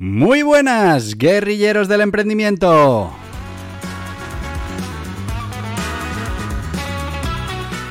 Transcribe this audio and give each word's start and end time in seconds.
Muy 0.00 0.42
buenas, 0.42 1.18
guerrilleros 1.18 1.88
del 1.88 2.02
emprendimiento. 2.02 3.12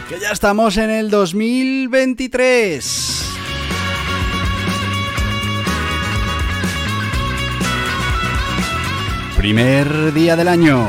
Que 0.08 0.18
ya 0.18 0.32
estamos 0.32 0.78
en 0.78 0.90
el 0.90 1.10
2023. 1.10 3.26
Primer 9.36 10.14
día 10.14 10.38
del 10.38 10.48
año. 10.48 10.88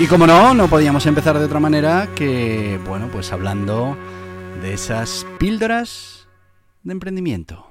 Y 0.00 0.06
como 0.06 0.28
no, 0.28 0.54
no 0.54 0.68
podíamos 0.68 1.06
empezar 1.06 1.36
de 1.36 1.44
otra 1.44 1.58
manera 1.58 2.08
que, 2.14 2.78
bueno, 2.86 3.08
pues 3.10 3.32
hablando 3.32 3.96
de 4.62 4.72
esas 4.72 5.26
píldoras 5.40 6.28
de 6.84 6.92
emprendimiento. 6.92 7.66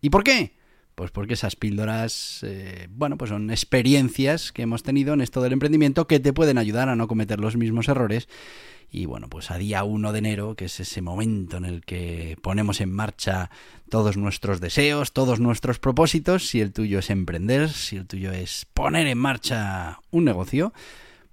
¿Y 0.00 0.10
por 0.10 0.24
qué? 0.24 0.56
Pues 0.96 1.12
porque 1.12 1.34
esas 1.34 1.54
píldoras, 1.54 2.40
eh, 2.42 2.88
bueno, 2.90 3.16
pues 3.16 3.28
son 3.28 3.52
experiencias 3.52 4.50
que 4.50 4.62
hemos 4.62 4.82
tenido 4.82 5.14
en 5.14 5.20
esto 5.20 5.40
del 5.42 5.52
emprendimiento 5.52 6.08
que 6.08 6.18
te 6.18 6.32
pueden 6.32 6.58
ayudar 6.58 6.88
a 6.88 6.96
no 6.96 7.06
cometer 7.06 7.38
los 7.38 7.56
mismos 7.56 7.88
errores. 7.88 8.28
Y 8.90 9.06
bueno, 9.06 9.28
pues 9.28 9.52
a 9.52 9.56
día 9.56 9.84
1 9.84 10.10
de 10.10 10.18
enero, 10.18 10.56
que 10.56 10.64
es 10.64 10.80
ese 10.80 11.02
momento 11.02 11.56
en 11.56 11.66
el 11.66 11.84
que 11.84 12.36
ponemos 12.42 12.80
en 12.80 12.90
marcha 12.90 13.48
todos 13.88 14.16
nuestros 14.16 14.60
deseos, 14.60 15.12
todos 15.12 15.38
nuestros 15.38 15.78
propósitos, 15.78 16.48
si 16.48 16.60
el 16.60 16.72
tuyo 16.72 16.98
es 16.98 17.10
emprender, 17.10 17.68
si 17.68 17.94
el 17.94 18.08
tuyo 18.08 18.32
es 18.32 18.66
poner 18.74 19.06
en 19.06 19.18
marcha 19.18 20.00
un 20.10 20.24
negocio, 20.24 20.72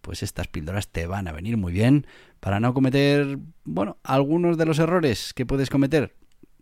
pues 0.01 0.23
estas 0.23 0.47
píldoras 0.47 0.87
te 0.87 1.07
van 1.07 1.27
a 1.27 1.31
venir 1.31 1.57
muy 1.57 1.73
bien 1.73 2.07
para 2.39 2.59
no 2.59 2.73
cometer, 2.73 3.39
bueno, 3.63 3.97
algunos 4.03 4.57
de 4.57 4.65
los 4.65 4.79
errores 4.79 5.33
que 5.33 5.45
puedes 5.45 5.69
cometer. 5.69 6.15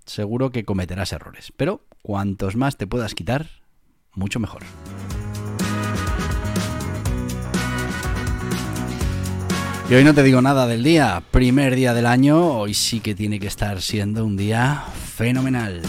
Seguro 0.05 0.51
que 0.51 0.65
cometerás 0.65 1.13
errores, 1.13 1.51
pero 1.55 1.85
cuantos 2.01 2.55
más 2.55 2.77
te 2.77 2.87
puedas 2.87 3.15
quitar, 3.15 3.47
mucho 4.13 4.39
mejor. 4.39 4.63
Y 9.87 9.93
hoy 9.93 10.03
no 10.03 10.15
te 10.15 10.23
digo 10.23 10.41
nada 10.41 10.65
del 10.65 10.83
día, 10.83 11.21
primer 11.29 11.75
día 11.75 11.93
del 11.93 12.07
año, 12.07 12.57
hoy 12.57 12.73
sí 12.73 13.01
que 13.01 13.13
tiene 13.13 13.39
que 13.39 13.45
estar 13.45 13.83
siendo 13.83 14.25
un 14.25 14.35
día 14.35 14.83
fenomenal. 15.15 15.83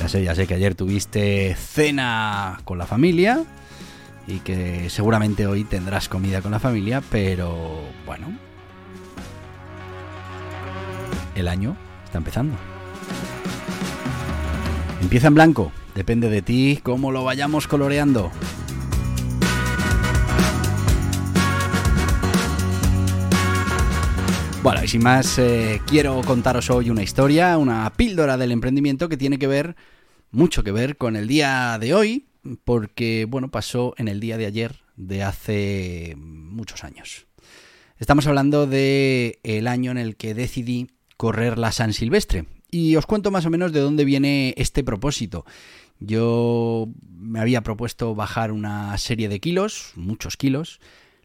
Ya 0.00 0.08
sé, 0.08 0.24
ya 0.24 0.34
sé 0.34 0.48
que 0.48 0.54
ayer 0.54 0.74
tuviste 0.74 1.54
cena 1.54 2.60
con 2.64 2.78
la 2.78 2.86
familia, 2.86 3.44
y 4.26 4.40
que 4.40 4.90
seguramente 4.90 5.46
hoy 5.46 5.64
tendrás 5.64 6.08
comida 6.08 6.42
con 6.42 6.52
la 6.52 6.58
familia, 6.60 7.02
pero 7.10 7.80
bueno, 8.06 8.36
el 11.34 11.48
año 11.48 11.76
está 12.04 12.18
empezando. 12.18 12.56
Empieza 15.00 15.28
en 15.28 15.34
blanco, 15.34 15.72
depende 15.94 16.28
de 16.28 16.42
ti 16.42 16.80
cómo 16.82 17.10
lo 17.10 17.24
vayamos 17.24 17.66
coloreando. 17.66 18.30
Bueno, 24.62 24.84
y 24.84 24.88
sin 24.88 25.02
más, 25.02 25.38
eh, 25.38 25.80
quiero 25.86 26.20
contaros 26.20 26.68
hoy 26.68 26.90
una 26.90 27.02
historia, 27.02 27.56
una 27.56 27.90
píldora 27.96 28.36
del 28.36 28.52
emprendimiento 28.52 29.08
que 29.08 29.16
tiene 29.16 29.38
que 29.38 29.46
ver, 29.46 29.74
mucho 30.32 30.62
que 30.62 30.70
ver 30.70 30.98
con 30.98 31.16
el 31.16 31.26
día 31.28 31.78
de 31.80 31.94
hoy, 31.94 32.26
porque, 32.64 33.26
bueno, 33.28 33.50
pasó 33.50 33.94
en 33.96 34.08
el 34.08 34.20
día 34.20 34.38
de 34.38 34.46
ayer 34.46 34.80
de 34.96 35.22
hace 35.22 36.14
muchos 36.16 36.84
años. 36.84 37.26
Estamos 37.98 38.26
hablando 38.26 38.66
de 38.66 39.40
el 39.42 39.66
año 39.66 39.90
en 39.90 39.98
el 39.98 40.16
que 40.16 40.34
decidí 40.34 40.88
correr 41.16 41.58
la 41.58 41.72
San 41.72 41.92
Silvestre. 41.92 42.46
Y 42.70 42.96
os 42.96 43.06
cuento 43.06 43.30
más 43.30 43.46
o 43.46 43.50
menos 43.50 43.72
de 43.72 43.80
dónde 43.80 44.04
viene 44.04 44.54
este 44.56 44.82
propósito. 44.84 45.44
Yo 45.98 46.88
me 47.18 47.40
había 47.40 47.62
propuesto 47.62 48.14
bajar 48.14 48.52
una 48.52 48.96
serie 48.96 49.28
de 49.28 49.40
kilos, 49.40 49.92
muchos 49.96 50.36
kilos. 50.36 50.80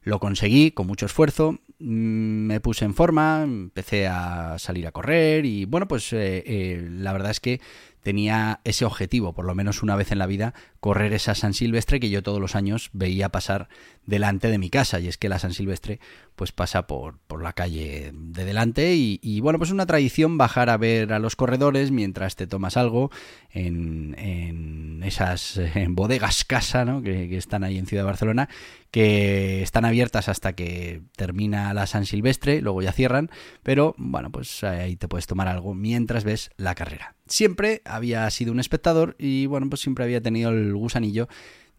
Lo 0.05 0.19
conseguí 0.19 0.69
con 0.69 0.85
mucho 0.85 1.07
esfuerzo. 1.07 1.59
Mm, 1.79 2.45
me 2.45 2.59
puse 2.61 2.85
en 2.85 2.93
forma, 2.93 3.41
empecé 3.43 4.07
a 4.07 4.57
salir 4.59 4.85
a 4.85 4.91
correr 4.91 5.45
y 5.45 5.65
bueno, 5.65 5.87
pues 5.87 6.13
eh, 6.13 6.43
eh, 6.45 6.87
la 6.91 7.11
verdad 7.11 7.31
es 7.31 7.39
que 7.39 7.59
tenía 8.03 8.61
ese 8.65 8.85
objetivo, 8.85 9.33
por 9.33 9.45
lo 9.45 9.55
menos 9.55 9.81
una 9.81 9.95
vez 9.95 10.11
en 10.11 10.19
la 10.19 10.27
vida, 10.27 10.53
correr 10.79 11.11
esa 11.13 11.33
San 11.33 11.55
Silvestre 11.55 11.99
que 11.99 12.11
yo 12.11 12.21
todos 12.21 12.39
los 12.39 12.55
años 12.55 12.91
veía 12.93 13.29
pasar 13.29 13.67
delante 14.05 14.49
de 14.49 14.59
mi 14.59 14.69
casa. 14.69 14.99
Y 14.99 15.07
es 15.07 15.17
que 15.17 15.27
la 15.27 15.39
San 15.39 15.53
Silvestre 15.53 15.99
pues 16.35 16.51
pasa 16.51 16.85
por, 16.85 17.17
por 17.25 17.41
la 17.41 17.53
calle 17.53 18.11
de 18.13 18.45
delante 18.45 18.93
y, 18.93 19.39
bueno, 19.39 19.57
pues 19.57 19.71
una 19.71 19.87
tradición 19.87 20.37
bajar 20.37 20.69
a 20.69 20.77
ver 20.77 21.13
a 21.13 21.19
los 21.19 21.35
corredores 21.35 21.89
mientras 21.89 22.35
te 22.35 22.45
tomas 22.45 22.77
algo 22.77 23.09
en, 23.49 24.13
en 24.19 24.74
esas 25.05 25.59
bodegas 25.89 26.43
casa 26.45 26.85
¿no? 26.85 27.01
que, 27.01 27.29
que 27.29 27.37
están 27.37 27.63
ahí 27.63 27.77
en 27.77 27.85
Ciudad 27.85 28.03
de 28.03 28.07
Barcelona, 28.07 28.49
que 28.91 29.61
están 29.61 29.85
abiertas 29.85 30.29
hasta 30.29 30.53
que 30.53 31.01
termina 31.15 31.73
la 31.73 31.87
San 31.87 32.05
Silvestre, 32.05 32.61
luego 32.61 32.81
ya 32.81 32.91
cierran, 32.91 33.29
pero 33.63 33.93
bueno, 33.97 34.31
pues 34.31 34.63
ahí 34.63 34.95
te 34.95 35.07
puedes 35.07 35.27
tomar 35.27 35.47
algo 35.47 35.73
mientras 35.73 36.23
ves 36.23 36.49
la 36.57 36.75
carrera. 36.75 37.15
Siempre 37.27 37.81
había 37.85 38.29
sido 38.29 38.51
un 38.51 38.59
espectador 38.59 39.15
y 39.19 39.47
bueno, 39.47 39.69
pues 39.69 39.81
siempre 39.81 40.05
había 40.05 40.21
tenido 40.21 40.49
el 40.51 40.73
gusanillo 40.73 41.27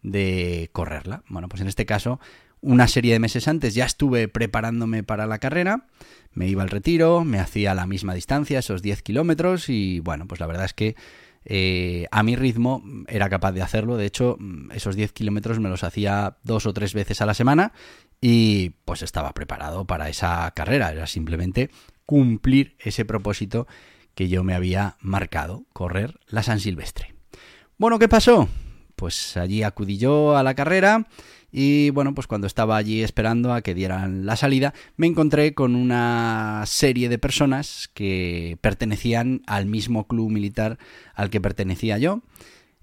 de 0.03 0.69
correrla. 0.73 1.23
Bueno, 1.27 1.49
pues 1.49 1.61
en 1.61 1.67
este 1.67 1.85
caso, 1.85 2.19
una 2.61 2.87
serie 2.87 3.13
de 3.13 3.19
meses 3.19 3.47
antes 3.47 3.75
ya 3.75 3.85
estuve 3.85 4.27
preparándome 4.27 5.03
para 5.03 5.27
la 5.27 5.39
carrera, 5.39 5.87
me 6.33 6.47
iba 6.47 6.63
al 6.63 6.69
retiro, 6.69 7.23
me 7.23 7.39
hacía 7.39 7.73
la 7.73 7.87
misma 7.87 8.13
distancia, 8.13 8.59
esos 8.59 8.81
10 8.81 9.01
kilómetros 9.01 9.69
y 9.69 9.99
bueno, 9.99 10.27
pues 10.27 10.39
la 10.39 10.47
verdad 10.47 10.65
es 10.65 10.73
que 10.73 10.95
eh, 11.49 12.07
a 12.11 12.23
mi 12.23 12.35
ritmo 12.35 12.83
era 13.07 13.29
capaz 13.29 13.53
de 13.53 13.61
hacerlo. 13.61 13.95
De 13.95 14.05
hecho, 14.05 14.37
esos 14.73 14.97
10 14.97 15.13
kilómetros 15.13 15.59
me 15.59 15.69
los 15.69 15.83
hacía 15.85 16.37
dos 16.43 16.65
o 16.65 16.73
tres 16.73 16.93
veces 16.93 17.21
a 17.21 17.25
la 17.25 17.33
semana 17.33 17.71
y 18.19 18.71
pues 18.83 19.01
estaba 19.01 19.33
preparado 19.33 19.85
para 19.85 20.09
esa 20.09 20.51
carrera. 20.51 20.91
Era 20.91 21.07
simplemente 21.07 21.69
cumplir 22.05 22.75
ese 22.79 23.05
propósito 23.05 23.65
que 24.13 24.27
yo 24.27 24.43
me 24.43 24.55
había 24.55 24.97
marcado, 24.99 25.63
correr 25.71 26.19
la 26.27 26.43
San 26.43 26.59
Silvestre. 26.59 27.15
Bueno, 27.77 27.97
¿qué 27.97 28.09
pasó? 28.09 28.49
Pues 28.97 29.37
allí 29.37 29.61
acudí 29.61 29.97
yo 29.97 30.35
a 30.35 30.41
la 30.41 30.55
carrera 30.55 31.07
y 31.51 31.91
bueno, 31.91 32.15
pues 32.15 32.25
cuando 32.25 32.47
estaba 32.47 32.77
allí 32.77 33.03
esperando 33.03 33.53
a 33.53 33.61
que 33.61 33.75
dieran 33.75 34.25
la 34.25 34.35
salida, 34.35 34.73
me 34.97 35.05
encontré 35.05 35.53
con 35.53 35.75
una 35.75 36.63
serie 36.65 37.07
de 37.07 37.19
personas 37.19 37.89
que 37.93 38.57
pertenecían 38.59 39.43
al 39.45 39.67
mismo 39.67 40.07
club 40.07 40.31
militar 40.31 40.79
al 41.13 41.29
que 41.29 41.39
pertenecía 41.39 41.99
yo. 41.99 42.21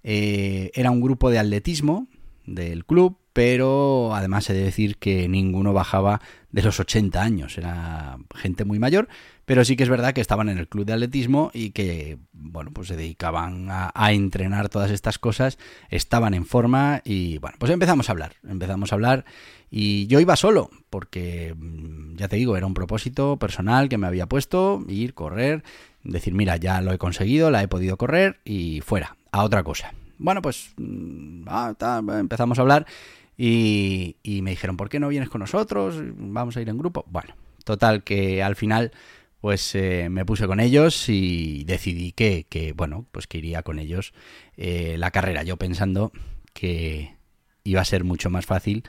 Eh, 0.04 0.70
era 0.74 0.92
un 0.92 1.00
grupo 1.00 1.30
de 1.30 1.40
atletismo 1.40 2.06
del 2.46 2.84
club, 2.84 3.18
pero 3.34 4.14
además 4.14 4.48
he 4.48 4.54
de 4.54 4.62
decir 4.62 4.96
que 4.96 5.28
ninguno 5.28 5.72
bajaba 5.72 6.22
de 6.52 6.62
los 6.62 6.78
80 6.78 7.20
años, 7.20 7.58
era 7.58 8.16
gente 8.36 8.64
muy 8.64 8.78
mayor, 8.78 9.08
pero 9.44 9.64
sí 9.64 9.76
que 9.76 9.82
es 9.82 9.88
verdad 9.88 10.14
que 10.14 10.20
estaban 10.20 10.48
en 10.48 10.56
el 10.56 10.68
club 10.68 10.86
de 10.86 10.92
atletismo 10.92 11.50
y 11.52 11.70
que, 11.70 12.18
bueno, 12.32 12.70
pues 12.72 12.86
se 12.86 12.96
dedicaban 12.96 13.66
a, 13.68 14.12
entrenar 14.12 14.68
todas 14.68 14.92
estas 14.92 15.18
cosas, 15.18 15.58
estaban 15.90 16.32
en 16.32 16.46
forma 16.46 17.02
y, 17.04 17.38
bueno, 17.38 17.56
pues 17.58 17.72
empezamos 17.72 18.08
a 18.08 18.12
hablar, 18.12 18.36
empezamos 18.48 18.92
a 18.92 18.94
hablar 18.94 19.24
y 19.68 20.06
yo 20.06 20.20
iba 20.20 20.36
solo, 20.36 20.70
porque, 20.88 21.56
mm, 21.58 22.14
ya 22.14 22.28
te 22.28 22.36
digo, 22.36 22.56
era 22.56 22.66
un 22.66 22.74
propósito 22.74 23.36
personal 23.36 23.88
que 23.88 23.98
me 23.98 24.06
había 24.06 24.26
puesto, 24.26 24.84
ir, 24.88 25.12
correr, 25.12 25.64
decir, 26.04 26.34
mira, 26.34 26.56
ya 26.56 26.80
lo 26.82 26.92
he 26.92 26.98
conseguido, 26.98 27.50
la 27.50 27.64
he 27.64 27.68
podido 27.68 27.96
correr 27.96 28.38
y 28.44 28.80
fuera, 28.80 29.16
a 29.32 29.42
otra 29.42 29.64
cosa. 29.64 29.92
Bueno, 30.18 30.40
pues 30.40 30.72
mm, 30.76 31.46
ah, 31.48 31.74
empezamos 32.20 32.58
a 32.58 32.62
hablar 32.62 32.86
y, 33.36 34.40
me 34.42 34.50
dijeron, 34.50 34.76
¿por 34.76 34.88
qué 34.88 35.00
no 35.00 35.08
vienes 35.08 35.28
con 35.28 35.40
nosotros? 35.40 35.96
Vamos 36.16 36.56
a 36.56 36.62
ir 36.62 36.68
en 36.68 36.78
grupo. 36.78 37.04
Bueno, 37.08 37.34
total, 37.64 38.04
que 38.04 38.42
al 38.42 38.56
final 38.56 38.92
pues 39.40 39.74
eh, 39.74 40.08
me 40.08 40.24
puse 40.24 40.46
con 40.46 40.58
ellos 40.58 41.08
y 41.10 41.64
decidí 41.64 42.12
que, 42.12 42.72
bueno, 42.74 43.06
pues 43.12 43.26
que 43.26 43.36
iría 43.36 43.62
con 43.62 43.78
ellos 43.78 44.14
eh, 44.56 44.96
la 44.98 45.10
carrera. 45.10 45.42
Yo 45.42 45.58
pensando 45.58 46.12
que, 46.54 47.16
iba 47.62 47.80
a 47.80 47.84
ser 47.84 48.04
mucho 48.04 48.30
más 48.30 48.46
fácil 48.46 48.84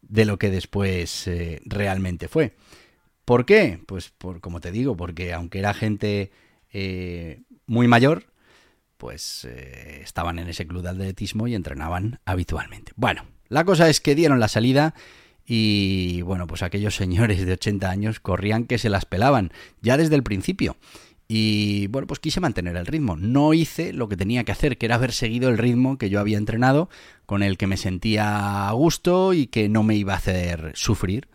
de 0.00 0.24
lo 0.24 0.38
que 0.38 0.50
después 0.50 1.26
eh, 1.26 1.60
realmente 1.64 2.28
fue. 2.28 2.54
¿Por 3.26 3.44
qué? 3.44 3.80
Pues 3.86 4.08
por, 4.08 4.40
como 4.40 4.60
te 4.60 4.70
digo, 4.72 4.96
porque 4.96 5.34
aunque 5.34 5.58
era 5.58 5.74
gente 5.74 6.30
muy 7.66 7.86
mayor, 7.86 8.32
pues 8.96 9.44
estaban 9.44 10.38
en 10.38 10.48
ese 10.48 10.66
club 10.66 10.82
de 10.82 10.88
atletismo 10.88 11.48
y 11.48 11.54
entrenaban 11.54 12.20
habitualmente. 12.24 12.92
Bueno, 12.96 13.24
la 13.48 13.64
cosa 13.64 13.88
es 13.88 14.00
que 14.00 14.14
dieron 14.14 14.40
la 14.40 14.48
salida 14.48 14.94
y 15.46 16.20
bueno, 16.22 16.46
pues 16.46 16.62
aquellos 16.62 16.94
señores 16.94 17.44
de 17.44 17.52
80 17.52 17.88
años 17.88 18.20
corrían 18.20 18.64
que 18.64 18.78
se 18.78 18.90
las 18.90 19.06
pelaban 19.06 19.50
ya 19.80 19.96
desde 19.96 20.14
el 20.14 20.22
principio. 20.22 20.76
Y 21.30 21.88
bueno, 21.88 22.06
pues 22.06 22.20
quise 22.20 22.40
mantener 22.40 22.76
el 22.76 22.86
ritmo. 22.86 23.16
No 23.16 23.52
hice 23.52 23.92
lo 23.92 24.08
que 24.08 24.16
tenía 24.16 24.44
que 24.44 24.52
hacer, 24.52 24.78
que 24.78 24.86
era 24.86 24.94
haber 24.94 25.12
seguido 25.12 25.50
el 25.50 25.58
ritmo 25.58 25.98
que 25.98 26.08
yo 26.08 26.20
había 26.20 26.38
entrenado, 26.38 26.88
con 27.26 27.42
el 27.42 27.58
que 27.58 27.66
me 27.66 27.76
sentía 27.76 28.68
a 28.68 28.72
gusto 28.72 29.34
y 29.34 29.46
que 29.46 29.68
no 29.68 29.82
me 29.82 29.94
iba 29.94 30.14
a 30.14 30.16
hacer 30.16 30.72
sufrir. 30.74 31.28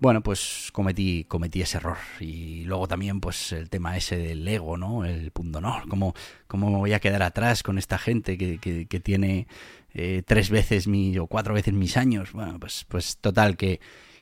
Bueno, 0.00 0.22
pues 0.22 0.70
cometí, 0.72 1.24
cometí 1.24 1.60
ese 1.60 1.76
error. 1.76 1.98
Y 2.20 2.64
luego 2.64 2.88
también, 2.88 3.20
pues, 3.20 3.52
el 3.52 3.68
tema 3.68 3.98
ese 3.98 4.16
del 4.16 4.48
ego, 4.48 4.78
¿no? 4.78 5.04
El 5.04 5.30
punto, 5.30 5.60
¿no? 5.60 5.82
¿Cómo, 5.90 6.14
cómo 6.46 6.70
me 6.70 6.78
voy 6.78 6.94
a 6.94 7.00
quedar 7.00 7.22
atrás 7.22 7.62
con 7.62 7.76
esta 7.76 7.98
gente 7.98 8.38
que, 8.38 8.58
que, 8.58 9.00
tiene 9.00 9.46
eh, 9.94 10.22
tres 10.26 10.50
veces 10.50 10.86
mi, 10.86 11.16
o 11.18 11.26
cuatro 11.26 11.54
veces 11.54 11.74
mis 11.74 11.96
años? 11.96 12.32
Bueno, 12.32 12.58
pues, 12.58 12.84
pues 12.88 13.16
total, 13.18 13.56
que, 13.56 13.80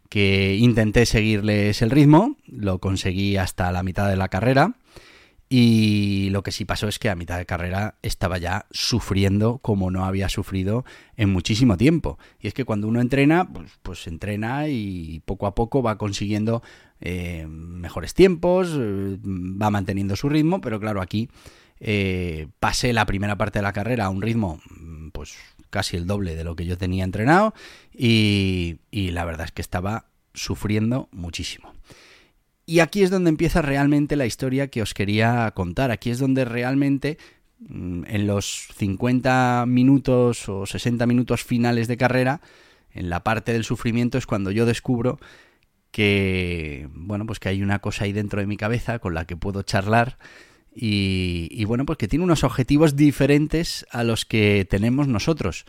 que 0.08 0.56
intenté 0.56 1.06
seguirles 1.06 1.82
el 1.82 1.90
ritmo, 1.90 2.36
lo 2.46 2.78
conseguí 2.78 3.36
hasta 3.36 3.70
la 3.72 3.82
mitad 3.82 4.08
de 4.08 4.16
la 4.16 4.28
carrera 4.28 4.74
y 5.50 6.28
lo 6.30 6.42
que 6.42 6.52
sí 6.52 6.66
pasó 6.66 6.88
es 6.88 6.98
que 6.98 7.08
a 7.08 7.14
mitad 7.14 7.38
de 7.38 7.46
carrera 7.46 7.94
estaba 8.02 8.36
ya 8.36 8.66
sufriendo 8.70 9.58
como 9.58 9.90
no 9.90 10.04
había 10.04 10.28
sufrido 10.28 10.84
en 11.16 11.30
muchísimo 11.30 11.78
tiempo. 11.78 12.18
Y 12.38 12.48
es 12.48 12.54
que 12.54 12.66
cuando 12.66 12.86
uno 12.86 13.00
entrena, 13.00 13.48
pues, 13.50 13.78
pues 13.82 14.06
entrena 14.06 14.68
y 14.68 15.22
poco 15.24 15.46
a 15.46 15.54
poco 15.54 15.82
va 15.82 15.96
consiguiendo 15.96 16.62
eh, 17.00 17.46
mejores 17.48 18.12
tiempos, 18.12 18.76
eh, 18.78 19.16
va 19.24 19.70
manteniendo 19.70 20.16
su 20.16 20.28
ritmo, 20.28 20.60
pero 20.60 20.78
claro, 20.80 21.00
aquí 21.00 21.30
eh, 21.80 22.48
pasé 22.60 22.92
la 22.92 23.06
primera 23.06 23.38
parte 23.38 23.60
de 23.60 23.62
la 23.62 23.72
carrera 23.72 24.06
a 24.06 24.10
un 24.10 24.20
ritmo 24.20 24.60
pues 25.12 25.34
casi 25.70 25.96
el 25.96 26.06
doble 26.06 26.34
de 26.34 26.44
lo 26.44 26.56
que 26.56 26.66
yo 26.66 26.78
tenía 26.78 27.04
entrenado 27.04 27.54
y, 27.92 28.78
y 28.90 29.10
la 29.10 29.24
verdad 29.24 29.46
es 29.46 29.52
que 29.52 29.62
estaba 29.62 30.06
sufriendo 30.34 31.08
muchísimo. 31.12 31.72
Y 32.68 32.80
aquí 32.80 33.02
es 33.02 33.10
donde 33.10 33.30
empieza 33.30 33.62
realmente 33.62 34.14
la 34.14 34.26
historia 34.26 34.68
que 34.68 34.82
os 34.82 34.92
quería 34.92 35.50
contar. 35.54 35.90
Aquí 35.90 36.10
es 36.10 36.18
donde 36.18 36.44
realmente 36.44 37.16
mm, 37.60 38.02
en 38.06 38.26
los 38.26 38.68
50 38.76 39.64
minutos 39.66 40.48
o 40.50 40.66
60 40.66 41.06
minutos 41.06 41.42
finales 41.44 41.88
de 41.88 41.96
carrera, 41.96 42.42
en 42.92 43.08
la 43.08 43.24
parte 43.24 43.54
del 43.54 43.64
sufrimiento 43.64 44.18
es 44.18 44.26
cuando 44.26 44.50
yo 44.50 44.66
descubro 44.66 45.18
que, 45.90 46.88
bueno, 46.92 47.24
pues 47.24 47.38
que 47.38 47.48
hay 47.48 47.62
una 47.62 47.78
cosa 47.78 48.04
ahí 48.04 48.12
dentro 48.12 48.40
de 48.40 48.46
mi 48.46 48.58
cabeza 48.58 48.98
con 48.98 49.14
la 49.14 49.24
que 49.24 49.36
puedo 49.36 49.62
charlar 49.62 50.18
y, 50.80 51.48
y 51.50 51.64
bueno, 51.64 51.84
pues 51.84 51.98
que 51.98 52.06
tiene 52.06 52.24
unos 52.24 52.44
objetivos 52.44 52.94
diferentes 52.94 53.84
a 53.90 54.04
los 54.04 54.24
que 54.24 54.64
tenemos 54.70 55.08
nosotros. 55.08 55.64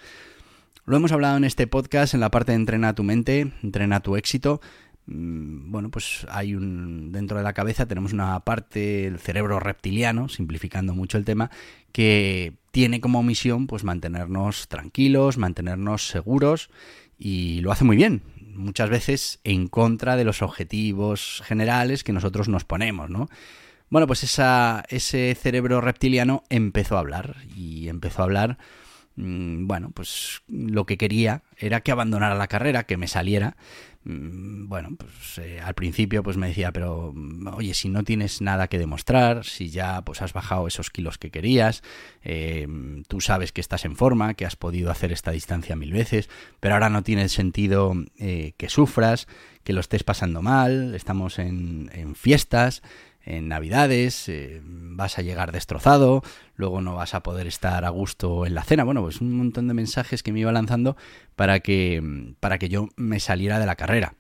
Lo 0.86 0.98
hemos 0.98 1.12
hablado 1.12 1.36
en 1.38 1.46
este 1.46 1.66
podcast 1.66 2.14
en 2.14 2.20
la 2.20 2.30
parte 2.30 2.52
de 2.52 2.58
entrena 2.58 2.94
tu 2.94 3.04
mente, 3.04 3.52
entrena 3.64 4.02
tu 4.02 4.16
éxito. 4.16 4.62
Mm, 5.08 5.72
bueno, 5.72 5.90
pues 5.90 6.28
hay 6.30 6.54
un 6.54 7.12
dentro 7.12 7.38
de 7.38 7.44
la 7.44 7.54
cabeza 7.54 7.88
tenemos 7.88 8.14
una 8.14 8.40
parte 8.42 9.08
el 9.08 9.18
cerebro 9.18 9.60
reptiliano, 9.60 10.30
simplificando 10.30 10.94
mucho 10.94 11.18
el 11.18 11.26
tema, 11.26 11.50
que 11.92 12.54
tiene 12.70 13.02
como 13.02 13.24
misión 13.24 13.66
pues 13.66 13.84
mantenernos 13.84 14.68
tranquilos, 14.68 15.40
mantenernos 15.40 16.08
seguros 16.08 16.70
y 17.18 17.62
lo 17.62 17.72
hace 17.72 17.84
muy 17.84 17.98
bien. 17.98 18.22
Muchas 18.54 18.92
veces 18.92 19.40
en 19.44 19.70
contra 19.70 20.18
de 20.18 20.24
los 20.24 20.44
objetivos 20.44 21.42
generales 21.46 22.04
que 22.04 22.14
nosotros 22.14 22.48
nos 22.48 22.64
ponemos, 22.64 23.10
¿no? 23.10 23.28
Bueno, 23.90 24.08
pues 24.08 24.24
ese 24.24 25.36
cerebro 25.36 25.82
reptiliano 25.82 26.44
empezó 26.50 26.98
a 26.98 27.00
hablar 27.00 27.38
y 27.56 27.90
empezó 27.90 28.22
a 28.22 28.26
hablar 28.26 28.58
mm, 29.16 29.68
bueno, 29.68 29.92
pues 29.92 30.42
lo 30.48 30.86
que 30.86 30.98
quería 30.98 31.44
era 31.58 31.82
que 31.82 31.92
abandonara 31.92 32.36
la 32.36 32.48
carrera, 32.48 32.84
que 32.84 32.98
me 32.98 33.08
saliera, 33.08 33.58
Mm, 34.06 34.70
bueno, 34.70 34.96
pues 34.98 35.38
eh, 35.40 35.60
al 35.60 35.74
principio 35.74 36.24
pues 36.24 36.38
me 36.38 36.48
decía, 36.48 36.72
pero 36.72 37.12
mm, 37.14 37.48
oye, 37.54 37.74
si 37.74 37.90
no 37.90 38.04
tienes 38.04 38.42
nada 38.42 38.68
que 38.68 38.80
demostrar, 38.80 39.46
si 39.46 39.70
ya 39.70 40.02
pues 40.04 40.22
has 40.22 40.32
bajado 40.32 40.68
esos 40.68 40.90
kilos 40.90 41.18
que 41.18 41.32
querías, 41.32 41.84
eh, 42.24 42.66
tú 43.08 43.20
sabes 43.20 43.52
que 43.52 43.60
estás 43.62 43.84
en 43.86 43.98
forma, 43.98 44.36
que 44.36 44.46
has 44.46 44.56
podido 44.56 44.90
hacer 44.90 45.12
esta 45.12 45.32
distancia 45.32 45.76
mil 45.76 45.92
veces, 45.92 46.30
pero 46.62 46.76
ahora 46.76 46.90
no 46.90 47.04
tiene 47.04 47.28
sentido 47.28 47.94
eh, 48.18 48.54
que 48.58 48.70
sufras, 48.70 49.28
que 49.66 49.74
lo 49.74 49.82
estés 49.82 50.04
pasando 50.04 50.42
mal, 50.42 50.96
estamos 50.96 51.38
en, 51.38 51.92
en 51.94 52.16
fiestas, 52.16 52.82
en 53.24 53.48
Navidades, 53.48 54.30
eh, 54.30 54.62
vas 54.64 55.20
a 55.20 55.22
llegar 55.22 55.52
destrozado, 55.52 56.24
luego 56.56 56.82
no 56.82 56.96
vas 56.96 57.14
a 57.14 57.24
poder 57.24 57.48
estar 57.48 57.86
a 57.86 57.90
gusto 57.90 58.46
en 58.46 58.56
la 58.56 58.64
cena. 58.64 58.84
Bueno, 58.84 59.02
pues 59.02 59.22
un 59.22 59.34
montón 59.34 59.68
de 59.68 59.74
mensajes 59.74 60.24
que 60.24 60.32
me 60.32 60.40
iba 60.40 60.52
lanzando 60.52 60.98
para 61.36 61.60
que, 61.60 62.34
para 62.40 62.58
que 62.58 62.70
yo 62.70 62.88
me 62.96 63.20
saliera 63.20 63.60
de 63.60 63.66
la 63.66 63.76
carrera. 63.76 64.16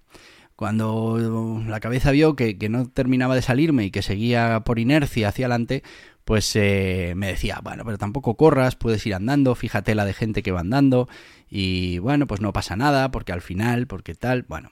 Cuando 0.59 1.63
la 1.65 1.79
cabeza 1.79 2.11
vio 2.11 2.35
que, 2.35 2.57
no 2.69 2.89
terminaba 2.89 3.33
de 3.33 3.41
salirme 3.41 3.85
y 3.85 3.91
que 3.91 4.01
seguía 4.01 4.59
por 4.65 4.77
inercia 4.77 5.29
hacia 5.29 5.45
adelante, 5.45 5.83
pues 6.25 6.53
eh, 6.57 7.13
me 7.15 7.27
decía, 7.27 7.61
bueno, 7.63 7.85
pero 7.85 7.97
tampoco 7.97 8.35
corras, 8.35 8.75
puedes 8.75 9.05
ir 9.05 9.15
andando, 9.15 9.55
fíjate 9.55 9.95
la 9.95 10.03
de 10.03 10.13
gente 10.13 10.43
que 10.43 10.51
va 10.51 10.59
andando 10.59 11.07
y 11.49 11.99
bueno, 11.99 12.27
pues 12.27 12.41
no 12.41 12.51
pasa 12.51 12.75
nada 12.75 13.09
porque 13.09 13.31
al 13.31 13.41
final, 13.41 13.87
porque 13.87 14.15
tal, 14.15 14.43
bueno, 14.49 14.71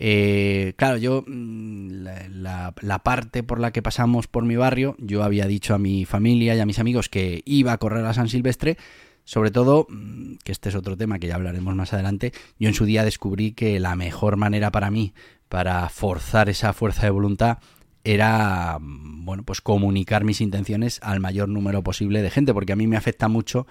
eh, 0.00 0.74
claro, 0.76 0.96
yo 0.96 1.24
mm, 1.26 1.88
la, 2.30 3.02
parte 3.02 3.42
por 3.42 3.58
la 3.58 3.72
que 3.72 3.82
pasamos 3.82 4.28
por 4.28 4.44
mi 4.44 4.54
barrio, 4.54 4.94
yo 5.00 5.24
había 5.24 5.48
dicho 5.48 5.74
a 5.74 5.78
mi 5.78 6.04
familia 6.04 6.54
y 6.54 6.60
a 6.60 6.66
mis 6.66 6.78
amigos 6.78 7.08
que 7.08 7.42
iba 7.44 7.72
a 7.72 7.78
correr 7.78 8.04
a 8.04 8.14
San 8.14 8.28
Silvestre, 8.28 8.78
sobre 9.24 9.50
todo, 9.50 9.88
mm, 9.90 10.36
que 10.44 10.52
este 10.52 10.68
es 10.68 10.76
otro 10.76 10.96
tema 10.96 11.18
que 11.18 11.26
ya 11.26 11.34
hablaremos 11.34 11.74
más 11.74 11.92
adelante, 11.92 12.32
yo 12.60 12.68
en 12.68 12.74
su 12.74 12.84
día 12.84 13.02
descubrí 13.02 13.52
que 13.52 13.80
la 13.80 13.96
mejor 13.96 14.36
manera 14.36 14.70
para 14.70 14.92
mí, 14.92 15.14
para 15.48 15.88
forzar 15.88 16.48
esa 16.48 16.72
fuerza 16.72 17.02
de 17.02 17.10
voluntad, 17.10 17.58
era, 18.04 18.78
mm, 18.78 19.24
bueno, 19.24 19.42
pues 19.42 19.60
comunicar 19.60 20.22
mis 20.22 20.40
intenciones 20.40 21.00
al 21.02 21.18
mayor 21.18 21.48
número 21.48 21.82
posible 21.82 22.22
de 22.22 22.30
gente, 22.30 22.54
porque 22.54 22.72
a 22.72 22.76
mí 22.76 22.86
me 22.86 22.96
afecta 22.96 23.26
mucho 23.26 23.66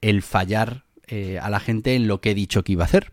el 0.00 0.22
fallar 0.22 0.84
eh, 1.08 1.40
a 1.40 1.50
la 1.50 1.58
gente 1.58 1.96
en 1.96 2.06
lo 2.06 2.20
que 2.20 2.30
he 2.30 2.34
dicho 2.34 2.62
que 2.62 2.72
iba 2.72 2.84
a 2.84 2.86
hacer. 2.86 3.10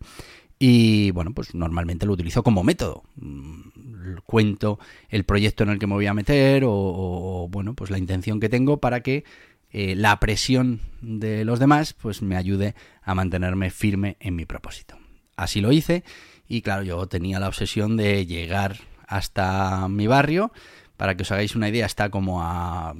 Y 0.59 1.11
bueno, 1.11 1.33
pues 1.33 1.55
normalmente 1.55 2.05
lo 2.05 2.13
utilizo 2.13 2.43
como 2.43 2.63
método. 2.63 3.03
Mm, 3.15 4.17
cuento 4.25 4.77
el 5.07 5.23
proyecto 5.23 5.63
en 5.63 5.69
el 5.69 5.79
que 5.79 5.87
me 5.87 5.93
voy 5.93 6.07
a 6.07 6.13
meter 6.13 6.63
o, 6.65 7.47
bueno, 7.49 7.73
pues 7.73 7.89
la 7.89 7.97
intención 7.97 8.41
que 8.41 8.49
tengo 8.49 8.77
para 8.77 9.01
que 9.01 9.23
eh, 9.71 9.95
la 9.95 10.19
presión 10.19 10.81
de 11.01 11.45
los 11.45 11.59
demás 11.59 11.93
pues 11.93 12.21
me 12.21 12.35
ayude 12.35 12.75
a 13.01 13.15
mantenerme 13.15 13.69
firme 13.69 14.17
en 14.19 14.35
mi 14.35 14.45
propósito. 14.45 14.97
Así 15.37 15.61
lo 15.61 15.71
hice 15.71 16.03
y 16.49 16.61
claro, 16.61 16.83
yo 16.83 17.07
tenía 17.07 17.39
la 17.39 17.47
obsesión 17.47 17.95
de 17.95 18.25
llegar 18.25 18.77
hasta 19.07 19.87
mi 19.87 20.07
barrio. 20.07 20.51
Para 20.97 21.15
que 21.15 21.23
os 21.23 21.31
hagáis 21.31 21.55
una 21.55 21.69
idea, 21.69 21.85
está 21.85 22.09
como 22.09 22.43
a 22.43 22.93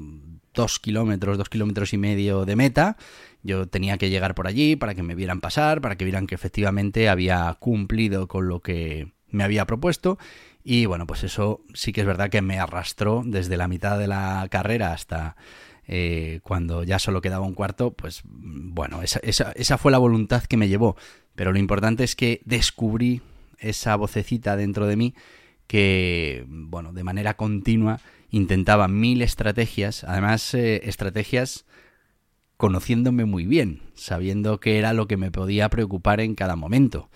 dos 0.60 0.80
kilómetros, 0.80 1.38
dos 1.38 1.50
kilómetros 1.50 1.94
y 1.94 1.98
medio 1.98 2.46
de 2.46 2.56
meta 2.56 2.98
yo 3.42 3.68
tenía 3.68 3.98
que 3.98 4.10
llegar 4.10 4.36
por 4.36 4.48
allí 4.48 4.76
para 4.76 4.96
que 4.96 5.04
me 5.04 5.16
vieran 5.16 5.42
pasar, 5.42 5.82
para 5.82 5.96
que 5.96 6.06
vieran 6.06 6.28
que 6.28 6.36
efectivamente 6.36 7.10
había 7.10 7.56
cumplido 7.60 8.28
con 8.28 8.48
lo 8.48 8.62
que 8.62 9.14
me 9.30 9.44
había 9.44 9.66
propuesto. 9.66 10.18
Y 10.64 10.86
bueno, 10.86 11.08
pues 11.08 11.24
eso 11.24 11.62
sí 11.74 11.94
que 11.94 12.02
es 12.02 12.08
verdad 12.08 12.30
que 12.30 12.42
me 12.42 12.60
arrastró 12.60 13.24
desde 13.26 13.56
la 13.56 13.68
mitad 13.68 13.98
de 13.98 14.08
la 14.08 14.46
carrera 14.52 14.92
hasta 14.92 15.38
eh, 15.88 16.42
cuando 16.44 16.84
ya 16.84 17.00
solo 17.00 17.22
quedaba 17.22 17.46
un 17.46 17.54
cuarto. 17.54 17.92
Pues 17.92 18.24
bueno, 18.26 19.02
esa, 19.02 19.20
esa, 19.24 19.54
esa 19.54 19.78
fue 19.78 19.92
la 19.92 19.98
voluntad 20.00 20.44
que 20.44 20.58
me 20.58 20.68
llevó. 20.68 20.98
Pero 21.36 21.54
lo 21.54 21.60
importante 21.60 22.04
es 22.04 22.16
que 22.16 22.42
descubrí 22.44 23.22
esa 23.58 23.96
vocecita 23.96 24.58
dentro 24.58 24.86
de 24.86 24.98
mí 24.98 25.16
que, 25.68 26.46
bueno, 26.48 26.92
de 26.92 27.04
manera 27.04 27.36
continua 27.36 28.02
intentaba 28.32 28.88
mil 28.88 29.22
estrategias, 29.22 30.04
además 30.04 30.54
eh, 30.54 30.82
estrategias 30.86 31.66
conociéndome 32.58 33.26
muy 33.26 33.46
bien, 33.46 33.82
sabiendo 33.94 34.60
qué 34.60 34.78
era 34.78 34.94
lo 34.94 35.08
que 35.08 35.18
me 35.18 35.32
podía 35.32 35.70
preocupar 35.70 36.20
en 36.20 36.36
cada 36.36 36.56
momento. 36.56 37.10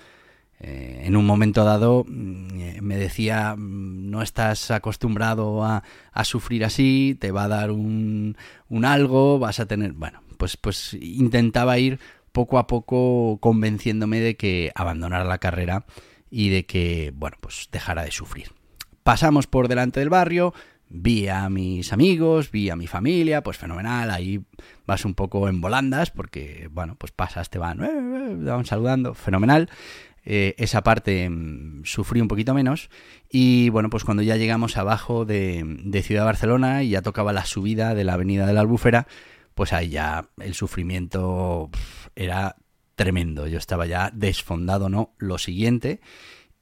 Eh, 0.60 1.02
en 1.04 1.18
un 1.18 1.26
momento 1.26 1.66
dado 1.66 2.06
mm, 2.08 2.60
eh, 2.60 2.82
me 2.82 2.96
decía, 2.96 3.56
mm, 3.58 4.10
no 4.10 4.22
estás 4.22 4.72
acostumbrado 4.72 5.66
a, 5.66 5.84
sufrir 6.24 6.64
así, 6.64 7.18
te 7.20 7.32
va 7.32 7.44
a 7.44 7.48
dar 7.50 7.72
un, 7.72 8.38
un, 8.70 8.86
algo, 8.86 9.40
vas 9.40 9.60
a 9.60 9.66
tener... 9.66 9.92
Bueno, 9.92 10.22
pues, 10.38 10.56
pues 10.56 10.94
intentaba 10.94 11.78
ir 11.78 12.00
poco 12.32 12.58
a 12.58 12.68
poco 12.68 13.38
convenciéndome 13.42 14.22
de 14.22 14.38
que 14.38 14.72
abandonara 14.76 15.26
la 15.26 15.40
carrera 15.40 15.86
y 16.30 16.50
de 16.50 16.66
que, 16.66 17.12
bueno, 17.16 17.36
pues 17.42 17.68
dejara 17.72 18.04
de 18.06 18.12
sufrir. 18.12 18.52
Pasamos 19.04 19.48
por 19.48 19.68
delante 19.68 20.00
del 20.00 20.10
barrio, 20.10 20.54
vi 20.94 21.28
a 21.28 21.50
mis 21.50 21.92
amigos, 21.92 22.52
vi 22.52 22.70
a 22.70 22.76
mi 22.76 22.86
familia, 22.86 23.42
pues 23.42 23.58
fenomenal, 23.58 24.12
ahí 24.12 24.42
vas 24.86 25.06
un 25.06 25.16
poco 25.16 25.50
en 25.50 25.60
volandas 25.60 26.12
porque, 26.12 26.70
bueno, 26.72 26.96
pues 26.96 27.12
pasas, 27.12 27.50
te 27.50 27.58
van, 27.58 27.84
eh, 27.84 28.36
van 28.36 28.66
saludando, 28.66 29.16
fenomenal. 29.16 29.70
Eh, 30.26 30.56
esa 30.58 30.84
parte 30.84 31.30
mm, 31.30 31.84
sufrí 31.84 32.22
un 32.22 32.30
poquito 32.30 32.54
menos 32.54 32.90
y 33.30 33.70
bueno, 33.70 33.90
pues 33.90 34.06
cuando 34.06 34.24
ya 34.24 34.38
llegamos 34.38 34.78
abajo 34.78 35.26
de, 35.26 35.64
de 35.84 36.02
Ciudad 36.02 36.24
Barcelona 36.24 36.84
y 36.84 36.90
ya 36.92 37.02
tocaba 37.02 37.34
la 37.34 37.44
subida 37.44 37.94
de 37.96 38.06
la 38.06 38.14
Avenida 38.14 38.46
de 38.46 38.54
la 38.54 38.62
Albufera, 38.62 39.08
pues 39.56 39.74
ahí 39.74 39.90
ya 39.90 40.30
el 40.40 40.54
sufrimiento 40.54 41.70
era 42.16 42.56
tremendo. 42.96 43.48
Yo 43.48 43.58
estaba 43.58 43.88
ya 43.88 44.12
desfondado, 44.14 44.90
¿no? 44.90 45.14
Lo 45.18 45.40
siguiente, 45.40 46.00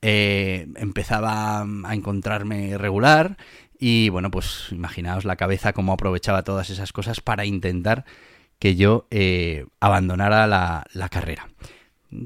eh, 0.01 0.67
empezaba 0.75 1.61
a 1.61 1.93
encontrarme 1.93 2.77
regular 2.77 3.37
y 3.79 4.09
bueno, 4.09 4.29
pues 4.29 4.67
imaginaos 4.71 5.25
la 5.25 5.35
cabeza 5.35 5.73
cómo 5.73 5.93
aprovechaba 5.93 6.43
todas 6.43 6.69
esas 6.69 6.93
cosas 6.93 7.19
para 7.19 7.45
intentar 7.45 8.05
que 8.59 8.75
yo 8.75 9.07
eh, 9.09 9.65
abandonara 9.79 10.45
la, 10.45 11.09
carrera. 11.09 11.49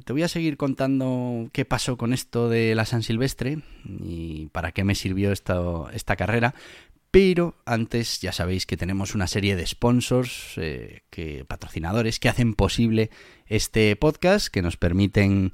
Te 0.03 0.11
voy 0.11 0.23
a 0.23 0.27
seguir 0.27 0.57
contando 0.57 1.49
qué 1.53 1.63
pasó 1.63 1.95
con 1.95 2.11
esto 2.11 2.49
de 2.49 2.75
la 2.75 2.85
San 2.85 3.03
Silvestre 3.03 3.59
y 3.85 4.47
para 4.47 4.73
qué 4.73 4.83
me 4.83 4.95
sirvió 4.95 5.31
esta, 5.31 5.61
esta 5.93 6.17
carrera, 6.17 6.55
pero 7.09 7.55
antes 7.65 8.19
ya 8.19 8.33
sabéis 8.33 8.65
que 8.65 8.75
tenemos 8.75 9.15
una 9.15 9.27
serie 9.27 9.55
de 9.55 9.65
sponsors, 9.65 10.55
eh, 10.57 11.03
que, 11.09 11.45
patrocinadores, 11.45 12.19
que 12.19 12.27
hacen 12.27 12.53
posible 12.53 13.09
este 13.45 13.95
podcast, 13.95 14.49
que 14.49 14.61
nos 14.61 14.75
permiten 14.75 15.53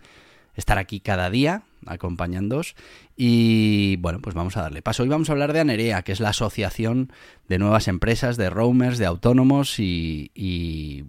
estar 0.56 0.78
aquí 0.78 1.00
cada 1.00 1.30
día 1.30 1.64
acompañándoos. 1.86 2.76
Y 3.16 3.98
bueno, 3.98 4.20
pues 4.20 4.36
vamos 4.36 4.58
a 4.58 4.62
darle 4.62 4.82
paso. 4.82 5.04
Hoy 5.04 5.10
vamos 5.10 5.30
a 5.30 5.34
hablar 5.34 5.54
de 5.54 5.60
Anerea, 5.60 6.02
que 6.04 6.12
es 6.12 6.20
la 6.20 6.30
asociación 6.30 7.12
de 7.48 7.60
nuevas 7.60 7.88
empresas, 7.88 8.38
de 8.38 8.50
roamers, 8.50 8.98
de 8.98 9.06
autónomos 9.06 9.80
y, 9.80 10.32
y, 10.36 11.06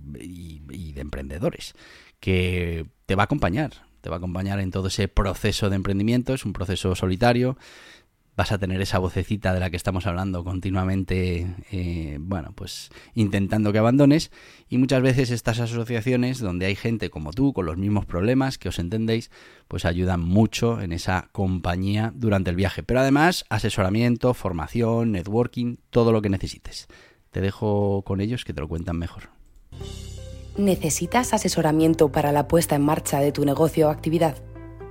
y 0.71 0.93
de 0.93 1.01
emprendedores, 1.01 1.75
que 2.21 2.87
te 3.07 3.15
va 3.15 3.23
a 3.23 3.25
acompañar. 3.25 3.73
Te 4.01 4.11
va 4.11 4.17
a 4.17 4.19
acompañar 4.19 4.59
en 4.59 4.73
todo 4.73 4.89
ese 4.89 5.07
proceso 5.07 5.71
de 5.71 5.77
emprendimiento. 5.77 6.35
Es 6.35 6.45
un 6.45 6.53
proceso 6.53 6.95
solitario 6.97 7.57
vas 8.37 8.53
a 8.53 8.59
tener 8.59 8.81
esa 8.81 8.99
vocecita 8.99 9.53
de 9.53 9.61
la 9.61 9.71
que 9.71 9.77
estamos 9.77 10.07
hablando 10.07 10.43
continuamente, 10.43 11.55
eh, 11.71 12.17
bueno, 12.21 12.53
pues 12.55 12.91
intentando 13.15 13.73
que 13.73 13.79
abandones. 13.79 14.31
Y 14.69 14.79
muchas 14.79 15.03
veces 15.03 15.31
estas 15.31 15.61
asociaciones, 15.61 16.39
donde 16.41 16.67
hay 16.67 16.75
gente 16.75 17.11
como 17.11 17.33
tú, 17.33 17.53
con 17.53 17.67
los 17.67 17.77
mismos 17.77 18.07
problemas, 18.07 18.59
que 18.59 18.71
os 18.71 18.79
entendéis, 18.79 19.31
pues 19.69 19.85
ayudan 19.85 20.21
mucho 20.21 20.81
en 20.81 20.93
esa 20.93 21.29
compañía 21.33 22.13
durante 22.15 22.51
el 22.51 22.57
viaje. 22.57 22.83
Pero 22.83 23.01
además, 23.01 23.45
asesoramiento, 23.51 24.33
formación, 24.35 25.13
networking, 25.13 25.77
todo 25.91 26.13
lo 26.13 26.23
que 26.23 26.31
necesites. 26.31 26.89
Te 27.31 27.41
dejo 27.41 28.03
con 28.03 28.21
ellos 28.21 28.45
que 28.45 28.55
te 28.55 28.61
lo 28.61 28.69
cuentan 28.69 28.99
mejor. 28.99 29.25
¿Necesitas 30.57 31.33
asesoramiento 31.33 32.13
para 32.13 32.33
la 32.33 32.47
puesta 32.47 32.77
en 32.77 32.83
marcha 32.83 33.21
de 33.21 33.33
tu 33.33 33.45
negocio 33.45 33.89
o 33.89 33.91
actividad? 33.91 34.37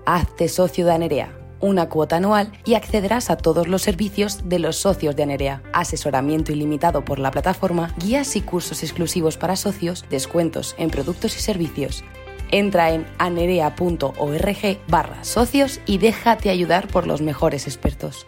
Hazte 0.08 0.48
socio 0.48 0.86
de 0.88 0.94
Anerea 0.94 1.41
una 1.62 1.90
cuota 1.90 2.18
anual 2.18 2.52
y 2.66 2.74
accederás 2.74 3.30
a 3.30 3.38
todos 3.38 3.68
los 3.68 3.82
servicios 3.82 4.50
de 4.50 4.60
los 4.60 4.78
socios 4.78 5.16
de 5.16 5.24
Anerea. 5.24 5.62
Asesoramiento 5.74 6.52
ilimitado 6.52 7.06
por 7.06 7.20
la 7.20 7.32
plataforma, 7.32 7.94
guías 7.98 8.36
y 8.36 8.42
cursos 8.42 8.84
exclusivos 8.84 9.38
para 9.38 9.56
socios, 9.56 10.06
descuentos 10.10 10.76
en 10.78 10.90
productos 10.90 11.38
y 11.38 11.40
servicios. 11.40 12.04
Entra 12.52 12.92
en 12.92 13.06
anerea.org 13.18 14.78
barra 14.88 15.24
socios 15.24 15.80
y 15.86 15.98
déjate 16.00 16.50
ayudar 16.50 16.88
por 16.88 17.08
los 17.08 17.22
mejores 17.22 17.66
expertos. 17.66 18.26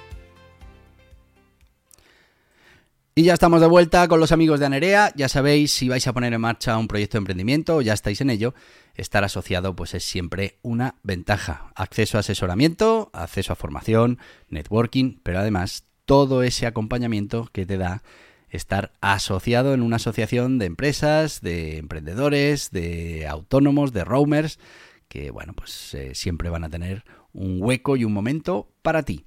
Y 3.15 3.21
ya 3.21 3.35
estamos 3.35 3.61
de 3.61 3.67
vuelta 3.67 4.07
con 4.07 4.19
los 4.19 4.31
amigos 4.31 4.59
de 4.59 4.65
Anerea. 4.65 5.13
Ya 5.15 5.29
sabéis, 5.29 5.71
si 5.71 5.87
vais 5.87 6.07
a 6.07 6.13
poner 6.13 6.33
en 6.33 6.41
marcha 6.41 6.79
un 6.79 6.87
proyecto 6.87 7.15
de 7.15 7.19
emprendimiento 7.19 7.75
o 7.75 7.81
ya 7.83 7.93
estáis 7.93 8.21
en 8.21 8.31
ello, 8.31 8.55
estar 8.95 9.23
asociado 9.23 9.75
pues 9.75 9.93
es 9.93 10.03
siempre 10.03 10.57
una 10.63 10.95
ventaja. 11.03 11.71
Acceso 11.75 12.17
a 12.17 12.21
asesoramiento, 12.21 13.11
acceso 13.13 13.53
a 13.53 13.55
formación, 13.55 14.17
networking, 14.49 15.19
pero 15.21 15.37
además 15.37 15.85
todo 16.05 16.41
ese 16.41 16.65
acompañamiento 16.65 17.47
que 17.51 17.67
te 17.67 17.77
da 17.77 18.01
estar 18.49 18.93
asociado 18.99 19.75
en 19.75 19.83
una 19.83 19.97
asociación 19.97 20.57
de 20.57 20.65
empresas, 20.65 21.41
de 21.41 21.77
emprendedores, 21.77 22.71
de 22.71 23.27
autónomos, 23.27 23.93
de 23.93 24.05
roamers, 24.05 24.57
que 25.07 25.29
bueno, 25.29 25.53
pues 25.53 25.93
eh, 25.93 26.15
siempre 26.15 26.49
van 26.49 26.63
a 26.63 26.69
tener 26.69 27.03
un 27.31 27.61
hueco 27.61 27.95
y 27.95 28.05
un 28.05 28.13
momento 28.13 28.69
para 28.81 29.03
ti. 29.03 29.23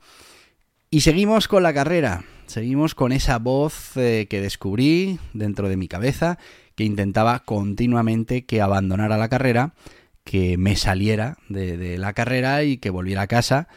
Y 0.88 1.00
seguimos 1.00 1.48
con 1.48 1.64
la 1.64 1.74
carrera, 1.74 2.24
seguimos 2.46 2.94
con 2.94 3.10
esa 3.10 3.38
voz 3.40 3.96
eh, 3.96 4.28
que 4.30 4.40
descubrí 4.40 5.18
dentro 5.32 5.68
de 5.68 5.76
mi 5.76 5.88
cabeza, 5.88 6.38
que 6.76 6.84
intentaba 6.84 7.40
continuamente 7.40 8.46
que 8.46 8.60
abandonara 8.60 9.18
la 9.18 9.28
carrera, 9.28 9.74
que 10.22 10.56
me 10.56 10.76
saliera 10.76 11.38
de, 11.48 11.98
la 11.98 12.12
carrera 12.12 12.62
y 12.62 12.78
que 12.78 12.90
volviera 12.90 13.22
a 13.22 13.26
casa 13.26 13.68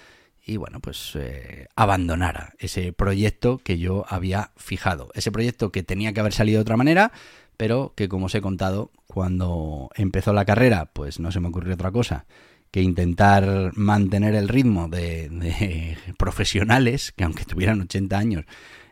y 0.45 0.57
bueno, 0.57 0.79
pues 0.79 1.13
eh, 1.15 1.67
abandonara 1.75 2.53
ese 2.59 2.93
proyecto 2.93 3.57
que 3.57 3.79
yo 3.79 4.05
había 4.07 4.51
fijado. 4.55 5.09
Ese 5.13 5.31
proyecto 5.31 5.71
que 5.71 5.83
tenía 5.83 6.13
que 6.13 6.19
haber 6.19 6.33
salido 6.33 6.57
de 6.57 6.63
otra 6.63 6.77
manera, 6.77 7.11
pero 7.57 7.93
que 7.95 8.07
como 8.07 8.27
os 8.27 8.35
he 8.35 8.41
contado, 8.41 8.91
cuando 9.07 9.89
empezó 9.95 10.31
la 10.33 10.45
carrera, 10.45 10.91
pues 10.93 11.19
no 11.19 11.31
se 11.31 11.39
me 11.39 11.49
ocurrió 11.49 11.73
otra 11.73 11.91
cosa 11.91 12.25
que 12.71 12.81
intentar 12.81 13.71
mantener 13.75 14.35
el 14.35 14.47
ritmo 14.47 14.87
de, 14.87 15.97
profesionales, 16.17 17.13
que 17.15 17.23
aunque 17.23 17.45
tuvieran 17.45 17.81
80 17.81 18.17
años, 18.17 18.45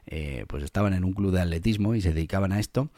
eh, 0.06 0.46
pues 0.48 0.64
estaban 0.64 0.94
en 0.94 1.04
un 1.04 1.14
club 1.14 1.32
de 1.32 1.42
atletismo 1.42 1.96
y 1.96 2.02
se 2.02 2.14
dedicaban 2.14 2.52
a 2.52 2.60
esto. 2.60 2.90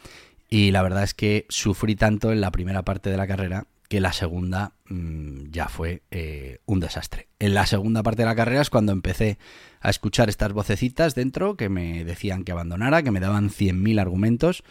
Y 0.50 0.72
la 0.72 0.82
verdad 0.82 1.04
es 1.04 1.14
que 1.14 1.46
sufrí 1.50 1.96
tanto 1.96 2.32
en 2.32 2.42
la 2.42 2.52
primera 2.52 2.84
parte 2.84 3.10
de 3.10 3.18
la 3.18 3.28
carrera 3.28 3.68
que 3.88 4.00
la 4.00 4.14
segunda 4.14 4.74
mm, 4.88 5.50
ya 5.52 5.68
fue 5.68 6.04
eh, 6.12 6.60
un 6.66 6.80
desastre. 6.80 7.28
En 7.40 7.56
la 7.56 7.66
segunda 7.66 8.04
parte 8.04 8.22
de 8.22 8.28
la 8.28 8.36
carrera 8.36 8.62
es 8.62 8.70
cuando 8.70 8.92
empecé 8.92 9.40
a 9.82 9.90
escuchar 9.90 10.30
estas 10.30 10.54
vocecitas 10.54 11.16
dentro 11.16 11.56
que 11.56 11.70
me 11.70 12.06
decían 12.06 12.44
que 12.44 12.52
abandonara, 12.52 13.02
que 13.02 13.12
me 13.12 13.20
daban 13.20 13.50
100.000 13.50 14.00
argumentos 14.00 14.64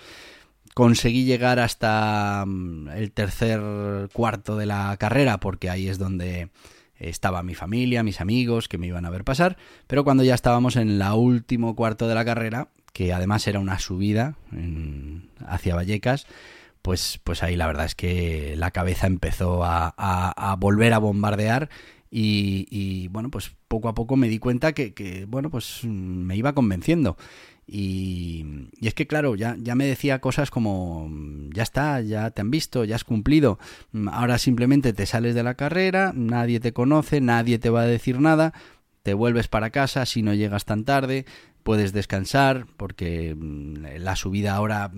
Conseguí 0.78 1.25
llegar 1.25 1.58
hasta 1.58 2.44
mm, 2.47 2.90
el 2.90 3.11
tercer 3.11 3.61
cuarto 4.12 4.56
de 4.56 4.64
la 4.64 4.97
carrera 4.97 5.40
porque 5.40 5.70
ahí 5.70 5.88
es 5.88 5.99
donde 5.99 6.50
estaba 7.00 7.42
mi 7.42 7.56
familia, 7.56 8.04
mis 8.04 8.20
amigos 8.20 8.68
que 8.68 8.78
me 8.78 8.87
iban 8.87 9.04
a 9.04 9.11
ver 9.11 9.25
pasar, 9.25 9.56
pero 9.88 10.04
cuando 10.04 10.23
ya 10.23 10.37
estábamos 10.37 10.76
en 10.76 11.00
la 11.00 11.14
último 11.14 11.75
cuarto 11.75 12.06
de 12.06 12.14
la 12.14 12.25
carrera, 12.25 12.68
que 12.92 13.12
además 13.12 13.49
era 13.49 13.58
una 13.58 13.80
subida 13.80 14.37
hacia 15.44 15.75
Vallecas, 15.75 16.28
pues, 16.80 17.18
pues 17.25 17.42
ahí 17.42 17.56
la 17.56 17.66
verdad 17.66 17.87
es 17.87 17.97
que 17.97 18.54
la 18.56 18.70
cabeza 18.70 19.08
empezó 19.08 19.64
a, 19.64 20.56
volver 20.61 20.92
a 20.92 20.99
bombardear 20.99 21.70
y, 22.08 23.08
bueno, 23.08 23.32
pues 23.32 23.50
poco 23.66 23.88
a 23.88 23.97
poco 23.97 24.14
me 24.14 24.28
di 24.28 24.38
cuenta 24.38 24.75
que, 24.75 24.94
que, 24.94 25.25
bueno, 25.25 25.50
pues 25.50 25.82
me 25.82 26.37
iba 26.37 26.52
convenciendo. 26.52 27.16
Y, 27.70 28.70
es 28.80 28.94
que, 28.94 29.06
claro, 29.06 29.34
ya, 29.34 29.54
ya 29.58 29.75
me 29.75 29.87
decía 29.87 30.20
cosas 30.20 30.50
como, 30.50 31.10
ya 31.52 31.62
está, 31.62 32.00
ya 32.00 32.30
te 32.30 32.40
han 32.40 32.50
visto, 32.50 32.84
ya 32.84 32.96
has 32.96 33.04
cumplido, 33.04 33.58
ahora 34.10 34.38
simplemente 34.38 34.94
te 34.94 35.04
sales 35.04 35.34
de 35.34 35.42
la 35.42 35.54
carrera, 35.54 36.12
nadie 36.14 36.60
te 36.60 36.72
conoce, 36.72 37.20
nadie 37.20 37.58
te 37.58 37.68
va 37.68 37.82
a 37.82 37.87
decir 37.87 38.20
nada, 38.20 38.54
te 39.02 39.12
vuelves 39.12 39.48
para 39.48 39.68
casa 39.68 40.06
si 40.06 40.22
no 40.22 40.32
llegas 40.32 40.64
tan 40.64 40.84
tarde, 40.84 41.26
puedes 41.62 41.92
descansar, 41.92 42.66
porque 42.78 43.37
mm, 43.38 43.98
la 43.98 44.16
subida 44.16 44.54
ahora 44.54 44.90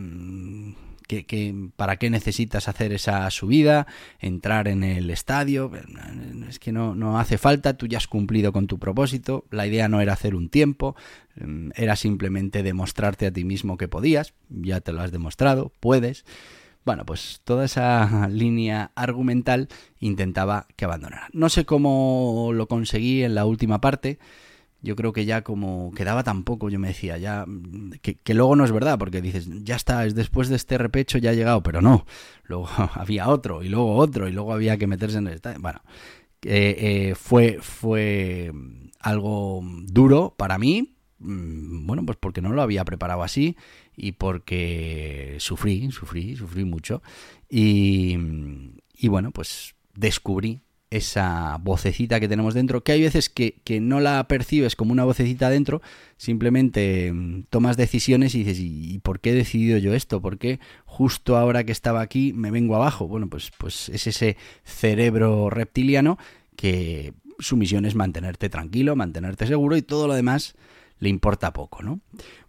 mm, 1.52 1.70
para 1.76 1.96
qué 1.96 2.10
necesitas 2.10 2.68
hacer 2.68 2.92
esa 2.92 3.30
subida, 3.30 3.86
entrar 4.18 4.68
en 4.68 4.84
el 4.84 5.10
estadio, 5.10 5.70
es 6.48 6.58
que 6.58 6.72
no, 6.72 6.94
no 6.94 7.18
hace 7.18 7.38
falta, 7.38 7.74
tú 7.74 7.86
ya 7.86 7.98
has 7.98 8.06
cumplido 8.06 8.52
con 8.52 8.66
tu 8.66 8.78
propósito, 8.78 9.44
la 9.50 9.66
idea 9.66 9.88
no 9.88 10.00
era 10.00 10.12
hacer 10.12 10.34
un 10.34 10.48
tiempo, 10.48 10.96
mm, 11.36 11.70
era 11.74 11.96
simplemente 11.96 12.62
demostrarte 12.62 13.26
a 13.26 13.32
ti 13.32 13.44
mismo 13.44 13.76
que 13.76 13.88
podías, 13.88 14.34
ya 14.48 14.80
te 14.80 14.92
lo 14.92 15.00
has 15.00 15.12
demostrado, 15.12 15.72
puedes. 15.80 16.24
Bueno, 16.84 17.04
pues 17.04 17.42
toda 17.44 17.64
esa 17.66 18.28
línea 18.30 18.92
argumental 18.94 19.68
intentaba 19.98 20.66
que 20.76 20.86
abandonara. 20.86 21.28
No 21.32 21.48
sé 21.48 21.64
cómo 21.64 22.50
lo 22.54 22.68
conseguí 22.68 23.22
en 23.22 23.34
la 23.34 23.44
última 23.44 23.80
parte, 23.80 24.18
yo 24.82 24.96
creo 24.96 25.12
que 25.12 25.24
ya 25.24 25.42
como 25.42 25.92
quedaba 25.92 26.22
tan 26.24 26.44
poco, 26.44 26.70
yo 26.70 26.78
me 26.78 26.88
decía, 26.88 27.18
ya, 27.18 27.44
que, 28.02 28.34
luego 28.34 28.56
no 28.56 28.64
es 28.64 28.72
verdad, 28.72 28.98
porque 28.98 29.20
dices, 29.20 29.48
ya 29.62 29.76
está, 29.76 30.04
es 30.06 30.14
después 30.14 30.48
de 30.48 30.56
este 30.56 30.78
repecho 30.78 31.18
ya 31.18 31.30
ha 31.30 31.34
llegado, 31.34 31.62
pero 31.62 31.82
no, 31.82 32.06
luego 32.44 32.68
había 32.94 33.28
otro, 33.28 33.62
y 33.62 33.68
luego 33.68 33.96
otro, 33.96 34.28
y 34.28 34.32
luego 34.32 34.52
había 34.52 34.76
que 34.76 34.86
meterse 34.86 35.18
en 35.18 35.28
el. 35.28 35.40
Bueno, 35.60 35.82
eh, 36.42 37.14
fue, 37.16 37.58
fue 37.60 38.52
algo 39.00 39.60
duro 39.84 40.34
para 40.36 40.58
mí, 40.58 40.94
mm, 41.18 41.86
bueno, 41.86 42.04
pues 42.06 42.18
porque 42.20 42.42
no 42.42 42.50
lo 42.50 42.62
había 42.62 42.84
preparado 42.84 43.22
así 43.22 43.56
y 43.96 44.12
porque 44.12 45.36
sufrí, 45.38 45.90
sufrí, 45.90 46.36
sufrí 46.36 46.64
mucho. 46.64 47.02
Y, 47.48 48.16
y 48.94 49.08
bueno, 49.08 49.30
pues 49.30 49.74
descubrí 49.94 50.62
esa 50.90 51.56
vocecita 51.62 52.18
que 52.18 52.28
tenemos 52.28 52.52
dentro, 52.52 52.82
que 52.82 52.92
hay 52.92 53.02
veces 53.02 53.30
que, 53.30 53.54
no 53.80 54.00
la 54.00 54.26
percibes 54.26 54.74
como 54.74 54.92
una 54.92 55.04
vocecita 55.04 55.48
dentro, 55.48 55.80
simplemente 56.16 57.12
mm, 57.12 57.44
tomas 57.48 57.76
decisiones 57.76 58.34
y 58.34 58.42
dices, 58.42 58.58
¿y, 58.60 58.98
por 58.98 59.20
qué 59.20 59.30
he 59.30 59.34
decidido 59.34 59.78
yo 59.78 59.94
esto? 59.94 60.20
¿Por 60.20 60.38
qué 60.38 60.58
justo 60.84 61.36
ahora 61.36 61.64
que 61.64 61.72
estaba 61.72 62.00
aquí 62.00 62.32
me 62.32 62.50
vengo 62.50 62.74
abajo? 62.74 63.06
Bueno, 63.06 63.28
pues, 63.28 63.52
pues 63.56 63.88
es 63.88 64.08
ese 64.08 64.36
cerebro 64.64 65.48
reptiliano 65.48 66.18
que 66.56 67.14
su 67.38 67.56
misión 67.56 67.84
es 67.84 67.94
mantenerte 67.94 68.48
tranquilo, 68.48 68.96
mantenerte 68.96 69.46
seguro 69.46 69.76
y 69.76 69.82
todo 69.82 70.08
lo 70.08 70.14
demás 70.14 70.56
le 70.98 71.08
importa 71.08 71.52
poco, 71.52 71.82
¿no? 71.82 72.00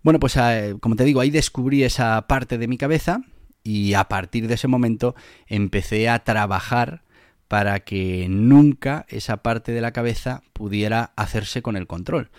Bueno, 0.03 0.19
pues 0.19 0.36
eh, 0.36 0.75
como 0.79 0.95
te 0.95 1.05
digo, 1.05 1.21
ahí 1.21 1.29
descubrí 1.29 1.83
esa 1.83 2.27
parte 2.27 2.57
de 2.57 2.67
mi 2.67 2.77
cabeza 2.77 3.21
y 3.63 3.93
a 3.93 4.05
partir 4.05 4.48
de 4.48 4.55
ese 4.55 4.67
momento 4.67 5.15
empecé 5.48 6.10
a 6.10 6.24
trabajar 6.24 7.03
para 7.51 7.81
que 7.81 8.27
nunca 8.29 9.05
esa 9.10 9.43
parte 9.43 9.74
de 9.74 9.81
la 9.81 9.91
cabeza 9.91 10.41
pudiera 10.53 11.12
hacerse 11.17 11.62
con 11.62 11.75
el 11.75 11.86
control. 11.86 12.29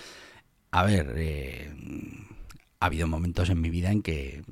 A 0.71 0.85
ver, 0.85 1.13
eh, 1.19 1.71
ha 2.81 2.87
habido 2.87 3.07
momentos 3.07 3.51
en 3.51 3.61
mi 3.61 3.69
vida 3.69 3.93
en 3.93 4.01
que 4.01 4.43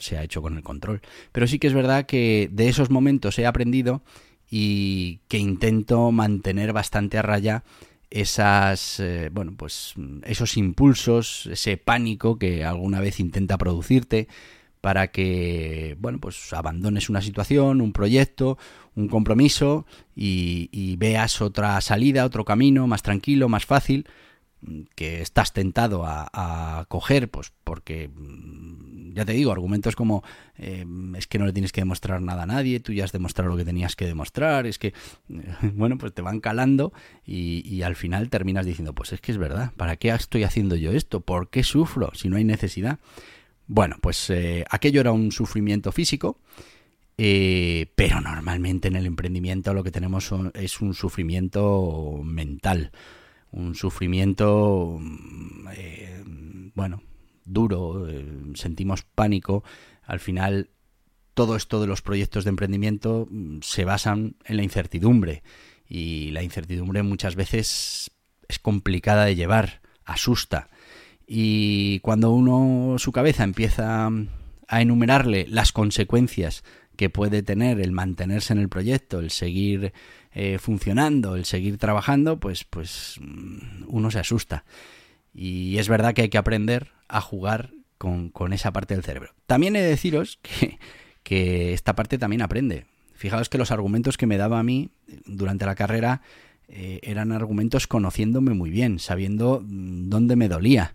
se 0.00 0.18
ha 0.18 0.24
hecho 0.24 0.42
con 0.42 0.56
el 0.56 0.64
control, 0.64 1.02
pero 1.30 1.46
sí 1.46 1.60
que 1.60 1.68
es 1.68 1.72
verdad 1.72 2.06
que 2.06 2.48
de 2.50 2.68
esos 2.68 2.90
momentos 2.90 3.38
he 3.38 3.46
aprendido 3.46 4.02
y 4.50 5.20
que 5.28 5.38
intento 5.38 6.10
mantener 6.10 6.72
bastante 6.72 7.16
a 7.18 7.22
raya 7.22 7.62
esas 8.10 8.98
eh, 8.98 9.30
bueno 9.32 9.54
pues 9.56 9.94
esos 10.24 10.56
impulsos 10.56 11.46
ese 11.46 11.76
pánico 11.76 12.40
que 12.40 12.64
alguna 12.64 13.00
vez 13.00 13.20
intenta 13.20 13.56
producirte 13.56 14.26
para 14.80 15.08
que, 15.08 15.96
bueno, 15.98 16.18
pues 16.18 16.52
abandones 16.52 17.08
una 17.08 17.20
situación, 17.20 17.80
un 17.80 17.92
proyecto, 17.92 18.58
un 18.94 19.08
compromiso 19.08 19.86
y, 20.14 20.96
veas 20.96 21.40
otra 21.40 21.80
salida, 21.80 22.24
otro 22.24 22.44
camino 22.44 22.86
más 22.86 23.02
tranquilo, 23.02 23.48
más 23.48 23.66
fácil, 23.66 24.06
que 24.96 25.20
estás 25.22 25.52
tentado 25.52 26.04
a, 26.04 26.84
coger, 26.88 27.30
pues 27.30 27.52
porque, 27.62 28.08
mm, 28.08 29.12
ya 29.14 29.24
te 29.24 29.32
digo, 29.32 29.52
argumentos 29.52 29.94
como 29.94 30.22
eh, 30.56 30.84
es 31.16 31.26
que 31.26 31.38
no 31.38 31.46
le 31.46 31.52
tienes 31.52 31.72
que 31.72 31.80
demostrar 31.80 32.20
nada 32.20 32.42
a 32.42 32.46
nadie, 32.46 32.80
tú 32.80 32.92
ya 32.92 33.04
has 33.04 33.12
demostrado 33.12 33.50
lo 33.50 33.56
que 33.56 33.64
tenías 33.64 33.94
que 33.94 34.06
demostrar, 34.06 34.66
es 34.66 34.78
que, 34.78 34.94
bueno, 35.74 35.96
pues 35.98 36.12
te 36.12 36.22
van 36.22 36.40
calando 36.40 36.92
y, 37.24 37.62
y 37.68 37.82
al 37.82 37.94
final 37.94 38.30
terminas 38.30 38.66
diciendo, 38.66 38.94
pues 38.94 39.12
es 39.12 39.20
que 39.20 39.30
es 39.30 39.38
verdad, 39.38 39.72
¿para 39.76 39.96
qué 39.96 40.08
estoy 40.10 40.42
haciendo 40.42 40.74
yo 40.74 40.90
esto? 40.90 41.20
¿Por 41.20 41.50
qué 41.50 41.62
sufro 41.62 42.10
si 42.14 42.28
no 42.28 42.36
hay 42.36 42.44
necesidad? 42.44 42.98
Bueno, 43.68 43.96
pues 44.00 44.30
eh, 44.30 44.64
aquello 44.70 45.02
era 45.02 45.12
un 45.12 45.30
sufrimiento 45.30 45.92
físico, 45.92 46.40
eh, 47.18 47.92
pero 47.94 48.20
normalmente 48.22 48.88
en 48.88 48.96
el 48.96 49.04
emprendimiento 49.04 49.74
lo 49.74 49.84
que 49.84 49.90
tenemos 49.90 50.32
es 50.54 50.80
un 50.80 50.94
sufrimiento 50.94 52.18
mental, 52.24 52.92
un 53.52 53.74
sufrimiento, 53.74 54.96
mm, 54.98 55.68
eh, 55.74 56.24
bueno, 56.74 57.02
duro, 57.44 58.06
sentimos 58.54 59.02
pánico, 59.02 59.62
al 60.04 60.20
final 60.20 60.70
todo 61.34 61.54
esto 61.54 61.80
de 61.80 61.86
los 61.86 62.00
proyectos 62.00 62.44
de 62.44 62.50
emprendimiento 62.50 63.28
mm, 63.30 63.58
se 63.60 63.84
basan 63.84 64.36
en 64.46 64.56
la 64.56 64.62
incertidumbre 64.62 65.42
y 65.86 66.30
la 66.30 66.42
incertidumbre 66.42 67.02
muchas 67.02 67.36
veces 67.36 68.10
es 68.48 68.58
complicada 68.58 69.26
de 69.26 69.36
llevar, 69.36 69.82
asusta. 70.06 70.70
Y 71.30 72.00
cuando 72.00 72.32
uno, 72.32 72.98
su 72.98 73.12
cabeza 73.12 73.44
empieza 73.44 74.10
a 74.66 74.80
enumerarle 74.80 75.46
las 75.46 75.72
consecuencias 75.72 76.64
que 76.96 77.10
puede 77.10 77.42
tener 77.42 77.80
el 77.80 77.92
mantenerse 77.92 78.54
en 78.54 78.58
el 78.58 78.70
proyecto, 78.70 79.20
el 79.20 79.30
seguir 79.30 79.92
eh, 80.32 80.58
funcionando, 80.58 81.36
el 81.36 81.44
seguir 81.44 81.76
trabajando, 81.76 82.40
pues, 82.40 82.64
pues 82.64 83.16
mm, 83.20 83.84
uno 83.88 84.10
se 84.10 84.18
asusta. 84.18 84.64
Y 85.34 85.76
es 85.76 85.88
verdad 85.88 86.14
que 86.14 86.22
hay 86.22 86.28
que 86.30 86.38
aprender 86.38 86.92
a 87.08 87.20
jugar 87.20 87.72
con, 87.98 88.32
esa 88.54 88.72
parte 88.72 88.94
del 88.94 89.04
cerebro. 89.04 89.34
También 89.46 89.76
he 89.76 89.82
de 89.82 89.88
deciros 89.88 90.38
que, 90.42 90.78
que 91.22 91.74
esta 91.74 91.94
parte 91.94 92.16
también 92.16 92.40
aprende. 92.40 92.86
Fijaos 93.12 93.50
que 93.50 93.58
los 93.58 93.70
argumentos 93.70 94.16
que 94.16 94.26
me 94.26 94.38
daba 94.38 94.58
a 94.58 94.62
mí 94.62 94.90
durante 95.26 95.66
la 95.66 95.74
carrera 95.74 96.22
eh, 96.68 97.00
eran 97.02 97.32
argumentos 97.32 97.86
conociéndome 97.86 98.52
muy 98.52 98.70
bien, 98.70 98.98
sabiendo 98.98 99.62
mm, 99.64 100.08
dónde 100.08 100.36
me 100.36 100.48
dolía. 100.48 100.94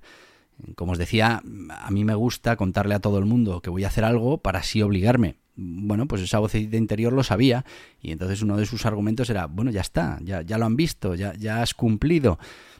Como 0.75 0.91
os 0.93 0.97
decía, 0.97 1.41
a 1.69 1.91
mí 1.91 2.03
me 2.03 2.13
gusta 2.15 2.55
contarle 2.55 2.95
a 2.95 2.99
todo 2.99 3.17
el 3.17 3.25
mundo 3.25 3.61
que 3.61 3.71
voy 3.71 3.83
a 3.83 3.87
hacer 3.87 4.05
algo 4.05 4.37
para 4.37 4.59
así 4.59 4.81
obligarme. 4.81 5.35
Bueno, 5.55 6.07
pues 6.07 6.21
esa 6.21 6.39
vocecita 6.39 6.77
interior 6.77 7.13
lo 7.13 7.23
sabía 7.23 7.65
y 8.01 8.11
entonces 8.11 8.41
uno 8.41 8.57
de 8.57 8.65
sus 8.65 8.85
argumentos 8.85 9.29
era, 9.29 9.47
bueno, 9.47 9.71
ya 9.71 9.81
está, 9.81 10.19
ya, 10.21 10.41
ya 10.41 10.57
lo 10.57 10.65
han 10.65 10.75
visto, 10.75 11.15
ya, 11.15 11.33
ya 11.35 11.61
has 11.61 11.73
cumplido 11.75 12.39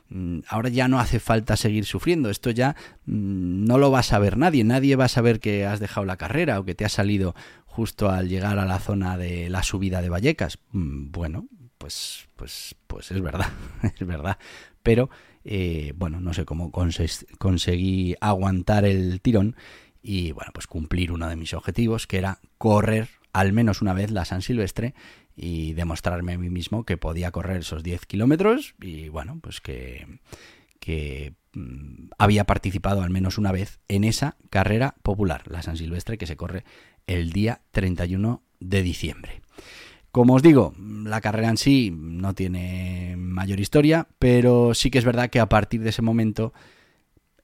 mm, 0.09 0.39
ahora 0.47 0.69
ya 0.69 0.87
no 0.87 0.99
hace 0.99 1.19
falta 1.19 1.55
seguir 1.55 1.85
sufriendo, 1.85 2.31
esto 2.31 2.49
ya 2.49 2.75
mm, 3.05 3.65
no 3.65 3.77
lo 3.77 3.91
va 3.91 3.99
a 3.99 4.03
saber 4.03 4.37
nadie, 4.37 4.63
nadie 4.63 4.95
va 4.95 5.05
a 5.05 5.09
saber 5.09 5.39
que 5.39 5.67
has 5.67 5.79
dejado 5.79 6.05
la 6.05 6.17
carrera 6.17 6.59
o 6.59 6.65
que 6.65 6.73
te 6.73 6.83
has 6.83 6.93
salido 6.93 7.35
justo 7.65 8.09
al 8.09 8.27
llegar 8.27 8.57
a 8.57 8.65
la 8.65 8.79
zona 8.79 9.17
de 9.17 9.49
la 9.49 9.61
subida 9.61 10.01
de 10.01 10.09
Vallecas. 10.09 10.57
Bueno, 10.71 11.47
pues, 11.83 12.29
pues, 12.37 12.75
pues 12.87 13.11
es 13.11 13.21
verdad, 13.21 13.51
es 13.83 14.07
verdad, 14.07 14.37
pero 14.83 15.09
eh, 15.43 15.91
bueno, 15.97 16.21
no 16.21 16.33
sé 16.33 16.45
cómo 16.45 16.71
conseguí 16.71 18.15
aguantar 18.21 18.85
el 18.85 19.19
tirón 19.19 19.57
y 20.01 20.31
bueno, 20.31 20.51
pues 20.53 20.65
cumplir 20.65 21.11
uno 21.11 21.27
de 21.27 21.35
mis 21.35 21.53
objetivos, 21.53 22.07
que 22.07 22.19
era 22.19 22.39
correr 22.57 23.09
al 23.33 23.51
menos 23.51 23.81
una 23.81 23.91
vez 23.91 24.11
la 24.11 24.23
San 24.23 24.41
Silvestre 24.41 24.93
y 25.35 25.73
demostrarme 25.73 26.31
a 26.31 26.37
mí 26.37 26.49
mismo 26.49 26.85
que 26.85 26.95
podía 26.95 27.31
correr 27.31 27.57
esos 27.57 27.83
10 27.83 28.05
kilómetros 28.05 28.75
y 28.79 29.09
bueno, 29.09 29.39
pues 29.41 29.59
que, 29.59 30.07
que 30.79 31.33
mm, 31.51 32.11
había 32.17 32.45
participado 32.45 33.01
al 33.01 33.09
menos 33.09 33.37
una 33.37 33.51
vez 33.51 33.81
en 33.89 34.05
esa 34.05 34.37
carrera 34.49 34.95
popular, 35.03 35.43
la 35.47 35.61
San 35.61 35.75
Silvestre, 35.75 36.17
que 36.17 36.27
se 36.27 36.37
corre 36.37 36.63
el 37.07 37.33
día 37.33 37.59
31 37.71 38.41
de 38.61 38.83
diciembre. 38.83 39.41
Como 40.13 40.35
os 40.35 40.43
digo, 40.43 40.75
la 40.77 41.21
carrera 41.21 41.49
en 41.49 41.57
sí 41.57 41.91
no 41.91 42.35
tiene 42.35 43.15
mayor 43.17 43.59
historia, 43.59 44.07
pero 44.19 44.75
sí 44.75 44.91
que 44.91 44.99
es 44.99 45.05
verdad 45.05 45.31
que 45.31 45.39
a 45.39 45.49
partir 45.49 45.81
de 45.81 45.89
ese 45.89 46.03
momento 46.03 46.53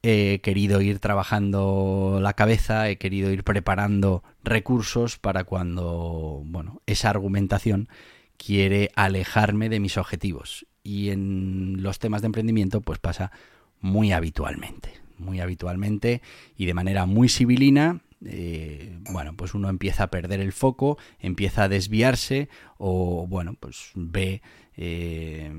he 0.03 0.39
querido 0.43 0.79
ir 0.79 0.99
trabajando 0.99 2.19
la 2.21 2.33
cabeza, 2.33 2.87
he 2.87 2.99
querido 2.99 3.31
ir 3.31 3.43
preparando 3.43 4.23
recursos 4.43 5.17
para 5.17 5.45
cuando, 5.45 6.43
bueno, 6.45 6.83
esa 6.85 7.09
argumentación 7.09 7.89
quiere 8.37 8.91
alejarme 8.93 9.67
de 9.69 9.79
mis 9.79 9.97
objetivos. 9.97 10.67
Y 10.83 11.09
en 11.09 11.81
los 11.81 11.97
temas 11.97 12.21
de 12.21 12.27
emprendimiento 12.27 12.81
pues 12.81 12.99
pasa 12.99 13.31
muy 13.81 14.11
habitualmente, 14.11 14.93
muy 15.17 15.39
habitualmente 15.39 16.21
y 16.55 16.67
de 16.67 16.75
manera 16.75 17.07
muy 17.07 17.29
civilina 17.29 18.01
eh, 18.25 18.99
bueno, 19.11 19.35
pues 19.35 19.53
uno 19.53 19.69
empieza 19.69 20.03
a 20.03 20.11
perder 20.11 20.39
el 20.39 20.51
foco, 20.51 20.97
empieza 21.19 21.63
a 21.63 21.69
desviarse 21.69 22.49
o, 22.77 23.27
bueno, 23.27 23.55
pues 23.59 23.91
ve 23.95 24.41
eh, 24.75 25.51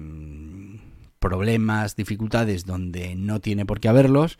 problemas, 1.18 1.96
dificultades 1.96 2.66
donde 2.66 3.14
no 3.14 3.40
tiene 3.40 3.66
por 3.66 3.80
qué 3.80 3.88
haberlos 3.88 4.38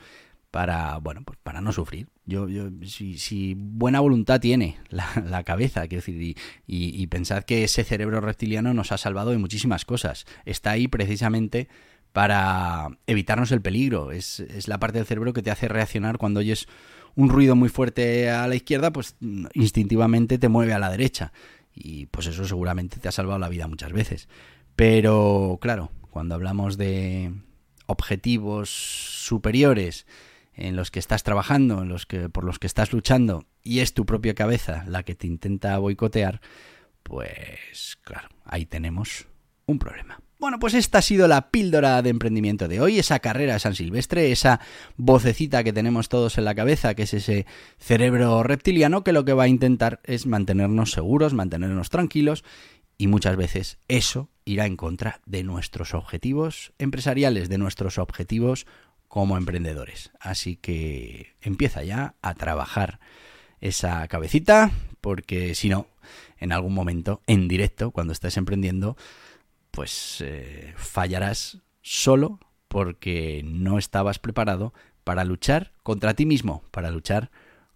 para, 0.50 0.98
bueno, 0.98 1.22
pues 1.24 1.38
para 1.42 1.60
no 1.60 1.72
sufrir. 1.72 2.08
Yo, 2.26 2.48
yo 2.48 2.68
si, 2.84 3.54
buena 3.56 4.00
voluntad 4.00 4.40
tiene 4.40 4.78
la, 4.88 5.44
cabeza, 5.44 5.86
quiero 5.88 6.04
decir, 6.04 6.20
y, 6.20 6.36
y, 6.66 7.06
pensad 7.06 7.44
que 7.44 7.64
ese 7.64 7.84
cerebro 7.84 8.20
reptiliano 8.20 8.74
nos 8.74 8.92
ha 8.92 8.98
salvado 8.98 9.30
de 9.30 9.38
muchísimas 9.38 9.84
cosas. 9.84 10.26
Está 10.44 10.72
ahí 10.72 10.88
precisamente 10.88 11.68
para 12.12 12.88
evitarnos 13.06 13.52
el 13.52 13.62
peligro. 13.62 14.12
Es, 14.12 14.40
es 14.40 14.68
la 14.68 14.78
parte 14.78 14.98
del 14.98 15.06
cerebro 15.06 15.32
que 15.32 15.42
te 15.42 15.50
hace 15.50 15.68
reaccionar 15.68 16.18
cuando 16.18 16.40
oyes 16.40 16.68
un 17.14 17.28
ruido 17.28 17.56
muy 17.56 17.68
fuerte 17.68 18.30
a 18.30 18.46
la 18.46 18.54
izquierda, 18.54 18.92
pues 18.92 19.16
instintivamente 19.54 20.38
te 20.38 20.48
mueve 20.48 20.72
a 20.72 20.78
la 20.78 20.90
derecha. 20.90 21.32
Y 21.74 22.06
pues 22.06 22.26
eso 22.26 22.44
seguramente 22.44 22.98
te 22.98 23.08
ha 23.08 23.12
salvado 23.12 23.38
la 23.38 23.48
vida 23.48 23.66
muchas 23.68 23.92
veces. 23.92 24.28
Pero 24.76 25.58
claro, 25.60 25.90
cuando 26.10 26.34
hablamos 26.34 26.76
de 26.76 27.32
objetivos 27.86 28.70
superiores 28.70 30.06
en 30.54 30.76
los 30.76 30.90
que 30.90 30.98
estás 30.98 31.22
trabajando, 31.22 31.82
en 31.82 31.88
los 31.88 32.06
que 32.06 32.28
por 32.28 32.44
los 32.44 32.58
que 32.58 32.66
estás 32.66 32.92
luchando 32.92 33.46
y 33.62 33.80
es 33.80 33.94
tu 33.94 34.06
propia 34.06 34.34
cabeza 34.34 34.84
la 34.86 35.02
que 35.02 35.14
te 35.14 35.26
intenta 35.26 35.78
boicotear, 35.78 36.40
pues 37.02 37.98
claro, 38.02 38.28
ahí 38.44 38.66
tenemos 38.66 39.26
un 39.66 39.78
problema. 39.78 40.20
Bueno, 40.40 40.58
pues 40.58 40.72
esta 40.72 40.98
ha 40.98 41.02
sido 41.02 41.28
la 41.28 41.50
píldora 41.50 42.00
de 42.00 42.08
emprendimiento 42.08 42.66
de 42.66 42.80
hoy, 42.80 42.98
esa 42.98 43.18
carrera 43.18 43.52
de 43.52 43.58
San 43.60 43.74
Silvestre, 43.74 44.32
esa 44.32 44.58
vocecita 44.96 45.62
que 45.62 45.74
tenemos 45.74 46.08
todos 46.08 46.38
en 46.38 46.46
la 46.46 46.54
cabeza, 46.54 46.94
que 46.94 47.02
es 47.02 47.12
ese 47.12 47.44
cerebro 47.76 48.42
reptiliano 48.42 49.04
que 49.04 49.12
lo 49.12 49.26
que 49.26 49.34
va 49.34 49.42
a 49.42 49.48
intentar 49.48 50.00
es 50.02 50.24
mantenernos 50.24 50.92
seguros, 50.92 51.34
mantenernos 51.34 51.90
tranquilos 51.90 52.42
y 52.96 53.06
muchas 53.06 53.36
veces 53.36 53.80
eso 53.88 54.30
irá 54.46 54.64
en 54.64 54.78
contra 54.78 55.20
de 55.26 55.44
nuestros 55.44 55.92
objetivos 55.92 56.72
empresariales, 56.78 57.50
de 57.50 57.58
nuestros 57.58 57.98
objetivos 57.98 58.66
como 59.08 59.36
emprendedores. 59.36 60.10
Así 60.20 60.56
que 60.56 61.34
empieza 61.42 61.82
ya 61.82 62.14
a 62.22 62.32
trabajar 62.32 62.98
esa 63.60 64.08
cabecita, 64.08 64.70
porque 65.02 65.54
si 65.54 65.68
no, 65.68 65.86
en 66.38 66.52
algún 66.52 66.72
momento, 66.72 67.20
en 67.26 67.46
directo, 67.46 67.90
cuando 67.90 68.14
estés 68.14 68.38
emprendiendo, 68.38 68.96
pues 69.70 70.18
eh, 70.20 70.74
fallarás 70.76 71.58
solo 71.82 72.38
porque 72.68 73.42
no 73.44 73.78
estabas 73.78 74.18
preparado 74.18 74.72
para 75.04 75.24
luchar 75.24 75.72
contra 75.82 76.14
ti 76.14 76.26
mismo, 76.26 76.62
para 76.70 76.90
luchar 76.90 77.30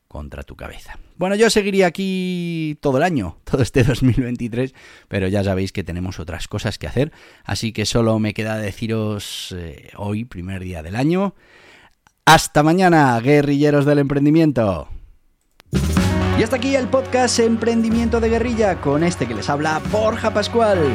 contra 0.08 0.44
tu 0.44 0.54
cabeza. 0.54 0.96
Bueno, 1.16 1.34
yo 1.34 1.50
seguiría 1.50 1.88
aquí 1.88 2.78
todo 2.80 2.98
el 2.98 3.02
año, 3.02 3.38
todo 3.44 3.62
este 3.62 3.82
2023, 3.82 4.72
pero 5.08 5.26
ya 5.26 5.42
sabéis 5.42 5.72
que 5.72 5.82
tenemos 5.82 6.20
otras 6.20 6.46
cosas 6.46 6.78
que 6.78 6.86
hacer, 6.86 7.12
así 7.44 7.72
que 7.72 7.86
solo 7.86 8.18
me 8.20 8.34
queda 8.34 8.58
deciros 8.58 9.52
eh, 9.58 9.90
hoy, 9.96 10.24
primer 10.24 10.62
día 10.62 10.84
del 10.84 10.94
año, 10.94 11.34
hasta 12.24 12.62
mañana, 12.62 13.18
guerrilleros 13.20 13.84
del 13.84 13.98
emprendimiento. 13.98 14.88
Y 16.38 16.42
hasta 16.42 16.56
aquí 16.56 16.74
el 16.74 16.88
podcast 16.88 17.38
Emprendimiento 17.38 18.20
de 18.20 18.28
Guerrilla 18.28 18.80
con 18.80 19.04
este 19.04 19.26
que 19.26 19.34
les 19.34 19.48
habla 19.48 19.80
Borja 19.90 20.32
Pascual. 20.32 20.94